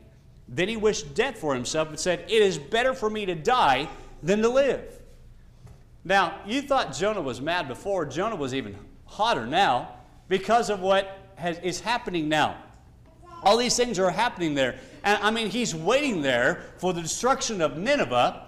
Then 0.47 0.69
he 0.69 0.77
wished 0.77 1.15
death 1.15 1.39
for 1.39 1.55
himself 1.55 1.89
and 1.89 1.99
said, 1.99 2.25
It 2.29 2.43
is 2.43 2.59
better 2.59 2.93
for 2.93 3.09
me 3.09 3.27
to 3.27 3.35
die 3.35 3.89
than 4.23 4.43
to 4.43 4.49
live. 4.49 5.01
Now, 6.05 6.41
you 6.47 6.61
thought 6.61 6.95
Jonah 6.95 7.23
was 7.23 7.41
mad 7.41 7.67
before. 7.67 8.05
Jonah 8.05 8.37
was 8.37 8.55
even 8.55 8.77
hotter 9.07 9.47
now 9.47 9.97
because 10.29 10.69
of 10.69 10.81
what 10.81 11.19
has, 11.37 11.59
is 11.61 11.81
happening 11.81 12.29
now. 12.29 12.57
All 13.43 13.57
these 13.57 13.77
things 13.77 13.99
are 13.99 14.11
happening 14.11 14.55
there. 14.55 14.79
And 15.03 15.23
I 15.23 15.31
mean, 15.31 15.49
he's 15.49 15.75
waiting 15.75 16.21
there 16.23 16.65
for 16.79 16.93
the 16.93 17.01
destruction 17.01 17.61
of 17.61 17.79
Nineveh, 17.79 18.43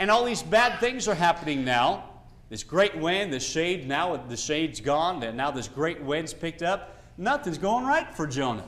and 0.00 0.10
all 0.10 0.24
these 0.24 0.42
bad 0.42 0.80
things 0.80 1.06
are 1.06 1.14
happening 1.14 1.62
now. 1.62 2.04
This 2.48 2.64
great 2.64 2.96
wind, 2.96 3.32
the 3.32 3.38
shade, 3.38 3.86
now 3.86 4.16
the 4.16 4.36
shade's 4.36 4.80
gone, 4.80 5.22
and 5.22 5.36
now 5.36 5.52
this 5.52 5.68
great 5.68 6.02
wind's 6.02 6.34
picked 6.34 6.62
up. 6.62 6.96
Nothing's 7.18 7.58
going 7.58 7.84
right 7.84 8.12
for 8.12 8.26
Jonah. 8.26 8.64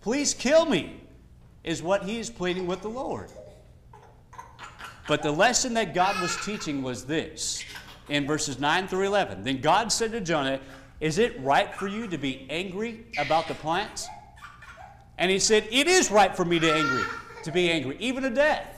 Please 0.00 0.32
kill 0.32 0.64
me, 0.64 1.00
is 1.64 1.82
what 1.82 2.04
he 2.04 2.20
is 2.20 2.30
pleading 2.30 2.66
with 2.66 2.80
the 2.80 2.88
Lord. 2.88 3.28
But 5.08 5.22
the 5.22 5.32
lesson 5.32 5.74
that 5.74 5.94
God 5.94 6.18
was 6.22 6.36
teaching 6.44 6.80
was 6.80 7.04
this 7.04 7.64
in 8.08 8.24
verses 8.24 8.60
9 8.60 8.86
through 8.86 9.06
11. 9.06 9.42
Then 9.42 9.60
God 9.60 9.90
said 9.90 10.12
to 10.12 10.20
Jonah, 10.20 10.60
Is 11.00 11.18
it 11.18 11.38
right 11.40 11.74
for 11.74 11.88
you 11.88 12.06
to 12.06 12.16
be 12.16 12.46
angry 12.48 13.04
about 13.18 13.48
the 13.48 13.54
plants? 13.54 14.06
And 15.18 15.28
he 15.28 15.40
said, 15.40 15.66
It 15.72 15.88
is 15.88 16.12
right 16.12 16.34
for 16.36 16.44
me 16.44 16.60
to 16.60 16.72
angry, 16.72 17.04
to 17.42 17.50
be 17.50 17.68
angry, 17.68 17.96
even 17.98 18.22
to 18.22 18.30
death. 18.30 18.77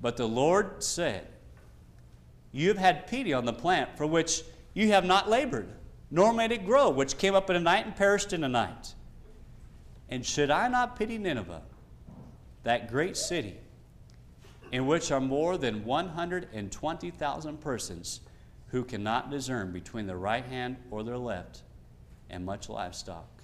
But 0.00 0.16
the 0.16 0.28
Lord 0.28 0.82
said, 0.82 1.26
you 2.52 2.68
have 2.68 2.78
had 2.78 3.06
pity 3.06 3.32
on 3.32 3.44
the 3.44 3.52
plant 3.52 3.96
for 3.96 4.06
which 4.06 4.42
you 4.74 4.88
have 4.88 5.04
not 5.04 5.28
labored, 5.28 5.68
nor 6.10 6.32
made 6.32 6.52
it 6.52 6.64
grow, 6.64 6.90
which 6.90 7.18
came 7.18 7.34
up 7.34 7.50
in 7.50 7.56
a 7.56 7.60
night 7.60 7.86
and 7.86 7.94
perished 7.94 8.32
in 8.32 8.42
a 8.42 8.48
night. 8.48 8.94
And 10.08 10.24
should 10.26 10.50
I 10.50 10.68
not 10.68 10.96
pity 10.96 11.18
Nineveh, 11.18 11.62
that 12.64 12.90
great 12.90 13.16
city, 13.16 13.56
in 14.72 14.86
which 14.86 15.12
are 15.12 15.20
more 15.20 15.56
than 15.56 15.84
120,000 15.84 17.60
persons 17.60 18.20
who 18.68 18.84
cannot 18.84 19.30
discern 19.30 19.72
between 19.72 20.06
their 20.06 20.16
right 20.16 20.44
hand 20.44 20.76
or 20.90 21.02
their 21.02 21.18
left, 21.18 21.62
and 22.28 22.44
much 22.44 22.68
livestock? 22.68 23.39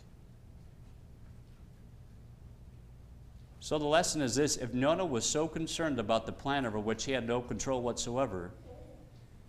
So 3.66 3.80
the 3.80 3.84
lesson 3.84 4.22
is 4.22 4.36
this 4.36 4.58
if 4.58 4.72
Jonah 4.72 5.04
was 5.04 5.26
so 5.26 5.48
concerned 5.48 5.98
about 5.98 6.24
the 6.24 6.30
plan 6.30 6.66
over 6.66 6.78
which 6.78 7.02
he 7.02 7.10
had 7.10 7.26
no 7.26 7.40
control 7.40 7.82
whatsoever, 7.82 8.52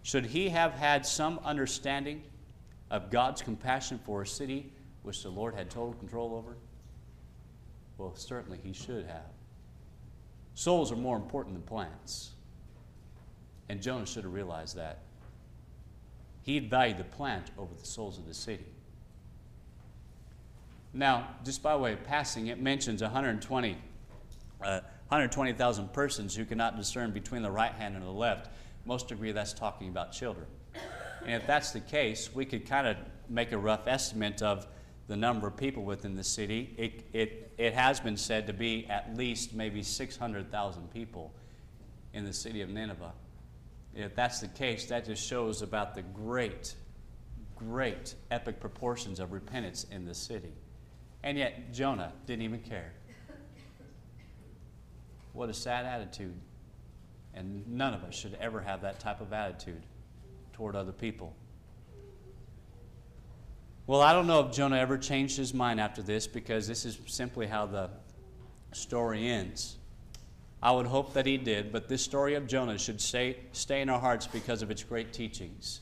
should 0.01 0.25
he 0.25 0.49
have 0.49 0.73
had 0.73 1.05
some 1.05 1.39
understanding 1.45 2.23
of 2.89 3.11
God's 3.11 3.43
compassion 3.43 3.99
for 4.03 4.23
a 4.23 4.25
city 4.25 4.73
which 5.03 5.21
the 5.21 5.29
Lord 5.29 5.53
had 5.53 5.69
total 5.69 5.93
control 5.93 6.33
over? 6.33 6.57
Well, 7.99 8.15
certainly 8.15 8.57
he 8.63 8.73
should 8.73 9.05
have. 9.05 9.29
Souls 10.55 10.91
are 10.91 10.95
more 10.95 11.17
important 11.17 11.53
than 11.53 11.61
plants. 11.61 12.31
And 13.69 13.83
Jonah 13.83 14.07
should 14.07 14.23
have 14.23 14.33
realized 14.33 14.77
that. 14.77 14.97
He'd 16.41 16.71
value 16.71 16.97
the 16.97 17.03
plant 17.03 17.51
over 17.55 17.75
the 17.79 17.85
souls 17.85 18.17
of 18.17 18.25
the 18.25 18.33
city. 18.33 18.65
Now, 20.91 21.35
just 21.45 21.61
by 21.61 21.75
way 21.75 21.93
of 21.93 22.03
passing, 22.03 22.47
it 22.47 22.59
mentions 22.59 23.03
120, 23.03 23.77
uh, 24.61 24.81
120,000 25.09 25.93
persons 25.93 26.35
who 26.35 26.45
cannot 26.45 26.75
discern 26.75 27.11
between 27.11 27.41
the 27.41 27.51
right 27.51 27.73
hand 27.73 27.95
and 27.95 28.03
the 28.03 28.09
left 28.09 28.49
most 28.85 29.11
agree 29.11 29.31
that's 29.31 29.53
talking 29.53 29.89
about 29.89 30.11
children. 30.11 30.47
And 31.25 31.33
if 31.33 31.45
that's 31.45 31.71
the 31.71 31.79
case, 31.79 32.33
we 32.33 32.45
could 32.45 32.65
kind 32.65 32.87
of 32.87 32.97
make 33.29 33.51
a 33.51 33.57
rough 33.57 33.87
estimate 33.87 34.41
of 34.41 34.65
the 35.07 35.17
number 35.17 35.47
of 35.47 35.57
people 35.57 35.83
within 35.83 36.15
the 36.15 36.23
city. 36.23 36.73
It, 36.77 37.05
it, 37.13 37.51
it 37.57 37.73
has 37.73 37.99
been 37.99 38.17
said 38.17 38.47
to 38.47 38.53
be 38.53 38.87
at 38.87 39.15
least 39.15 39.53
maybe 39.53 39.83
600,000 39.83 40.93
people 40.93 41.33
in 42.13 42.25
the 42.25 42.33
city 42.33 42.61
of 42.61 42.69
Nineveh. 42.69 43.13
If 43.93 44.15
that's 44.15 44.39
the 44.39 44.47
case, 44.47 44.85
that 44.87 45.05
just 45.05 45.25
shows 45.25 45.61
about 45.61 45.95
the 45.95 46.01
great, 46.01 46.75
great 47.55 48.15
epic 48.31 48.59
proportions 48.59 49.19
of 49.19 49.31
repentance 49.31 49.85
in 49.91 50.05
the 50.05 50.13
city. 50.13 50.53
And 51.23 51.37
yet, 51.37 51.73
Jonah 51.73 52.13
didn't 52.25 52.43
even 52.43 52.59
care. 52.59 52.93
What 55.37 55.49
a 55.49 55.53
sad 55.53 55.85
attitude. 55.85 56.33
And 57.35 57.67
none 57.67 57.93
of 57.93 58.03
us 58.03 58.15
should 58.15 58.35
ever 58.41 58.59
have 58.59 58.81
that 58.81 58.99
type 58.99 59.21
of 59.21 59.33
attitude 59.33 59.83
toward 60.51 60.75
other 60.75 60.91
people. 60.91 61.35
Well, 63.85 64.01
I 64.01 64.13
don't 64.13 64.25
know 64.25 64.39
if 64.39 64.51
Jonah 64.51 64.77
ever 64.77 64.97
changed 64.97 65.37
his 65.37 65.53
mind 65.53 65.79
after 65.79 66.01
this 66.01 66.25
because 66.25 66.67
this 66.67 66.85
is 66.85 66.97
simply 67.05 67.45
how 67.45 67.67
the 67.67 67.91
story 68.71 69.29
ends. 69.29 69.77
I 70.63 70.71
would 70.71 70.87
hope 70.87 71.13
that 71.13 71.27
he 71.27 71.37
did, 71.37 71.71
but 71.71 71.87
this 71.87 72.01
story 72.01 72.33
of 72.33 72.47
Jonah 72.47 72.79
should 72.79 72.99
stay, 72.99 73.37
stay 73.51 73.81
in 73.81 73.89
our 73.89 73.99
hearts 73.99 74.25
because 74.25 74.63
of 74.63 74.71
its 74.71 74.83
great 74.83 75.13
teachings. 75.13 75.81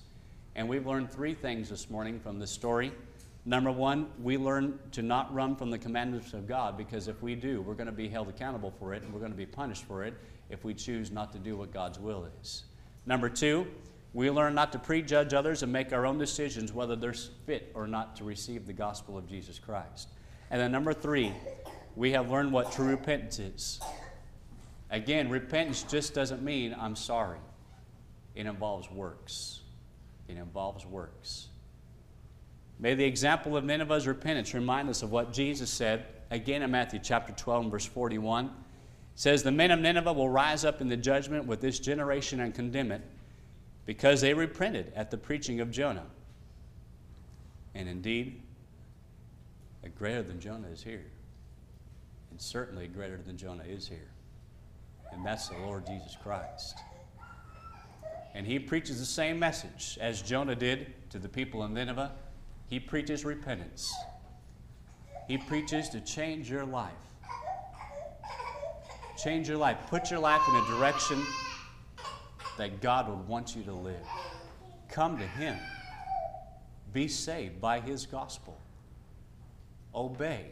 And 0.55 0.67
we've 0.67 0.85
learned 0.85 1.13
three 1.13 1.33
things 1.33 1.69
this 1.69 1.89
morning 1.89 2.19
from 2.19 2.39
this 2.39 2.51
story. 2.51 2.91
Number 3.47 3.71
one, 3.71 4.07
we 4.21 4.37
learn 4.37 4.79
to 4.93 5.03
not 5.03 5.31
run 5.33 5.55
from 5.55 5.69
the 5.69 5.77
commandments 5.77 6.33
of 6.33 6.47
God 6.47 6.77
because 6.77 7.07
if 7.07 7.21
we 7.21 7.35
do, 7.35 7.61
we're 7.61 7.75
going 7.75 7.85
to 7.85 7.91
be 7.91 8.09
held 8.09 8.27
accountable 8.27 8.73
for 8.79 8.95
it 8.95 9.03
and 9.03 9.13
we're 9.13 9.19
going 9.19 9.31
to 9.31 9.37
be 9.37 9.45
punished 9.45 9.85
for 9.85 10.03
it 10.03 10.15
if 10.49 10.63
we 10.63 10.73
choose 10.73 11.11
not 11.11 11.31
to 11.33 11.37
do 11.37 11.55
what 11.55 11.71
God's 11.71 11.99
will 11.99 12.27
is. 12.41 12.63
Number 13.05 13.29
two, 13.29 13.67
we 14.13 14.31
learn 14.31 14.55
not 14.55 14.71
to 14.71 14.79
prejudge 14.79 15.33
others 15.33 15.61
and 15.61 15.71
make 15.71 15.93
our 15.93 16.07
own 16.07 16.17
decisions 16.17 16.73
whether 16.73 16.95
they're 16.95 17.13
fit 17.13 17.71
or 17.75 17.85
not 17.85 18.15
to 18.15 18.23
receive 18.23 18.65
the 18.65 18.73
gospel 18.73 19.15
of 19.15 19.27
Jesus 19.27 19.59
Christ. 19.59 20.09
And 20.49 20.59
then 20.59 20.71
number 20.71 20.93
three, 20.93 21.31
we 21.95 22.11
have 22.13 22.31
learned 22.31 22.51
what 22.51 22.71
true 22.71 22.87
repentance 22.87 23.37
is. 23.37 23.79
Again, 24.89 25.29
repentance 25.29 25.83
just 25.83 26.15
doesn't 26.15 26.41
mean 26.41 26.75
I'm 26.79 26.95
sorry. 26.95 27.39
It 28.33 28.47
involves 28.47 28.89
works. 28.89 29.61
It 30.27 30.37
involves 30.37 30.85
works. 30.85 31.47
May 32.79 32.93
the 32.93 33.05
example 33.05 33.55
of 33.55 33.63
Nineveh's 33.63 34.07
repentance 34.07 34.53
remind 34.53 34.89
us 34.89 35.01
of 35.01 35.11
what 35.11 35.31
Jesus 35.31 35.69
said 35.69 36.05
again 36.29 36.61
in 36.61 36.71
Matthew 36.71 36.99
chapter 37.01 37.33
12 37.33 37.63
and 37.63 37.71
verse 37.71 37.85
41 37.85 38.51
says, 39.15 39.43
The 39.43 39.51
men 39.51 39.71
of 39.71 39.79
Nineveh 39.79 40.13
will 40.13 40.29
rise 40.29 40.65
up 40.65 40.81
in 40.81 40.89
the 40.89 40.97
judgment 40.97 41.45
with 41.45 41.61
this 41.61 41.79
generation 41.79 42.41
and 42.41 42.53
condemn 42.53 42.91
it 42.91 43.01
because 43.85 44.21
they 44.21 44.33
repented 44.33 44.91
at 44.95 45.11
the 45.11 45.17
preaching 45.17 45.61
of 45.61 45.71
Jonah. 45.71 46.05
And 47.73 47.87
indeed, 47.87 48.41
a 49.83 49.89
greater 49.89 50.23
than 50.23 50.39
Jonah 50.39 50.67
is 50.67 50.83
here. 50.83 51.05
And 52.31 52.41
certainly 52.41 52.87
greater 52.87 53.17
than 53.17 53.37
Jonah 53.37 53.63
is 53.63 53.87
here. 53.87 54.09
And 55.11 55.25
that's 55.25 55.47
the 55.49 55.57
Lord 55.59 55.85
Jesus 55.85 56.17
Christ. 56.21 56.77
And 58.33 58.45
he 58.45 58.59
preaches 58.59 58.99
the 58.99 59.05
same 59.05 59.39
message 59.39 59.97
as 60.01 60.21
Jonah 60.21 60.55
did 60.55 60.93
to 61.11 61.19
the 61.19 61.29
people 61.29 61.63
of 61.63 61.71
Nineveh. 61.71 62.11
He 62.67 62.79
preaches 62.79 63.23
repentance. 63.23 63.93
He 65.27 65.37
preaches 65.37 65.89
to 65.89 66.01
change 66.01 66.49
your 66.49 66.65
life. 66.65 66.93
Change 69.17 69.47
your 69.47 69.57
life. 69.57 69.77
Put 69.87 70.11
your 70.11 70.19
life 70.19 70.41
in 70.49 70.55
a 70.55 70.77
direction 70.77 71.23
that 72.57 72.81
God 72.81 73.09
would 73.09 73.27
want 73.27 73.55
you 73.55 73.63
to 73.63 73.73
live. 73.73 74.05
Come 74.89 75.17
to 75.17 75.25
Him. 75.25 75.57
Be 76.93 77.07
saved 77.07 77.59
by 77.59 77.79
His 77.79 78.05
gospel. 78.05 78.57
Obey 79.93 80.45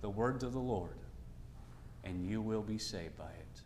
the 0.00 0.08
words 0.08 0.44
of 0.44 0.52
the 0.52 0.58
Lord, 0.58 0.96
and 2.04 2.28
you 2.28 2.40
will 2.40 2.62
be 2.62 2.78
saved 2.78 3.16
by 3.16 3.24
it. 3.24 3.62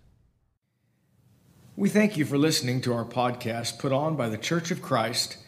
We 1.76 1.88
thank 1.88 2.16
you 2.16 2.24
for 2.24 2.36
listening 2.36 2.80
to 2.82 2.92
our 2.92 3.04
podcast 3.04 3.78
put 3.78 3.92
on 3.92 4.16
by 4.16 4.28
the 4.28 4.38
Church 4.38 4.70
of 4.70 4.82
Christ 4.82 5.38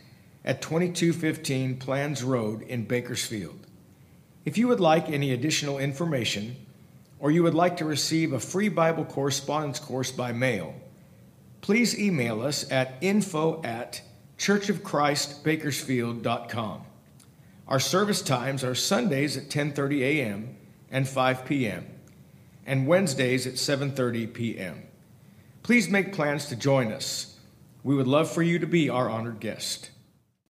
at 0.45 0.61
2215 0.61 1.79
Planz 1.79 2.25
Road 2.25 2.63
in 2.63 2.85
Bakersfield. 2.85 3.67
If 4.45 4.59
you 4.59 4.67
would 4.69 4.81
like 4.81 5.09
any 5.09 5.33
additional 5.33 5.79
information, 5.79 6.57
or 7.19 7.31
you 7.31 7.43
would 7.43 7.55
like 7.55 7.79
to 7.79 7.87
receive 7.87 8.35
a 8.35 8.41
free 8.41 8.69
Bible 8.69 9.07
correspondence 9.07 9.79
course 9.79 10.11
by 10.11 10.33
mail, 10.33 10.75
please 11.63 11.99
email 11.99 12.43
us 12.43 12.71
at 12.71 12.97
info 13.01 13.63
at 13.63 14.03
churchofchristbakersfield.com. 14.37 16.83
Our 17.67 17.81
service 17.81 18.21
times 18.21 18.63
are 18.63 18.75
Sundays 18.75 19.39
at 19.39 19.49
10:30 19.49 20.03
a.m. 20.03 20.55
and 20.91 21.09
5 21.09 21.47
p.m. 21.47 21.87
and 22.67 22.87
Wednesdays 22.87 23.47
at 23.47 23.55
7:30 23.55 24.35
p.m. 24.35 24.83
Please 25.63 25.89
make 25.89 26.13
plans 26.13 26.45
to 26.47 26.57
join 26.57 26.93
us. 26.93 27.39
We 27.83 27.95
would 27.95 28.07
love 28.07 28.31
for 28.31 28.43
you 28.43 28.59
to 28.59 28.67
be 28.67 28.91
our 28.91 29.09
honored 29.09 29.41
guest. 29.41 29.89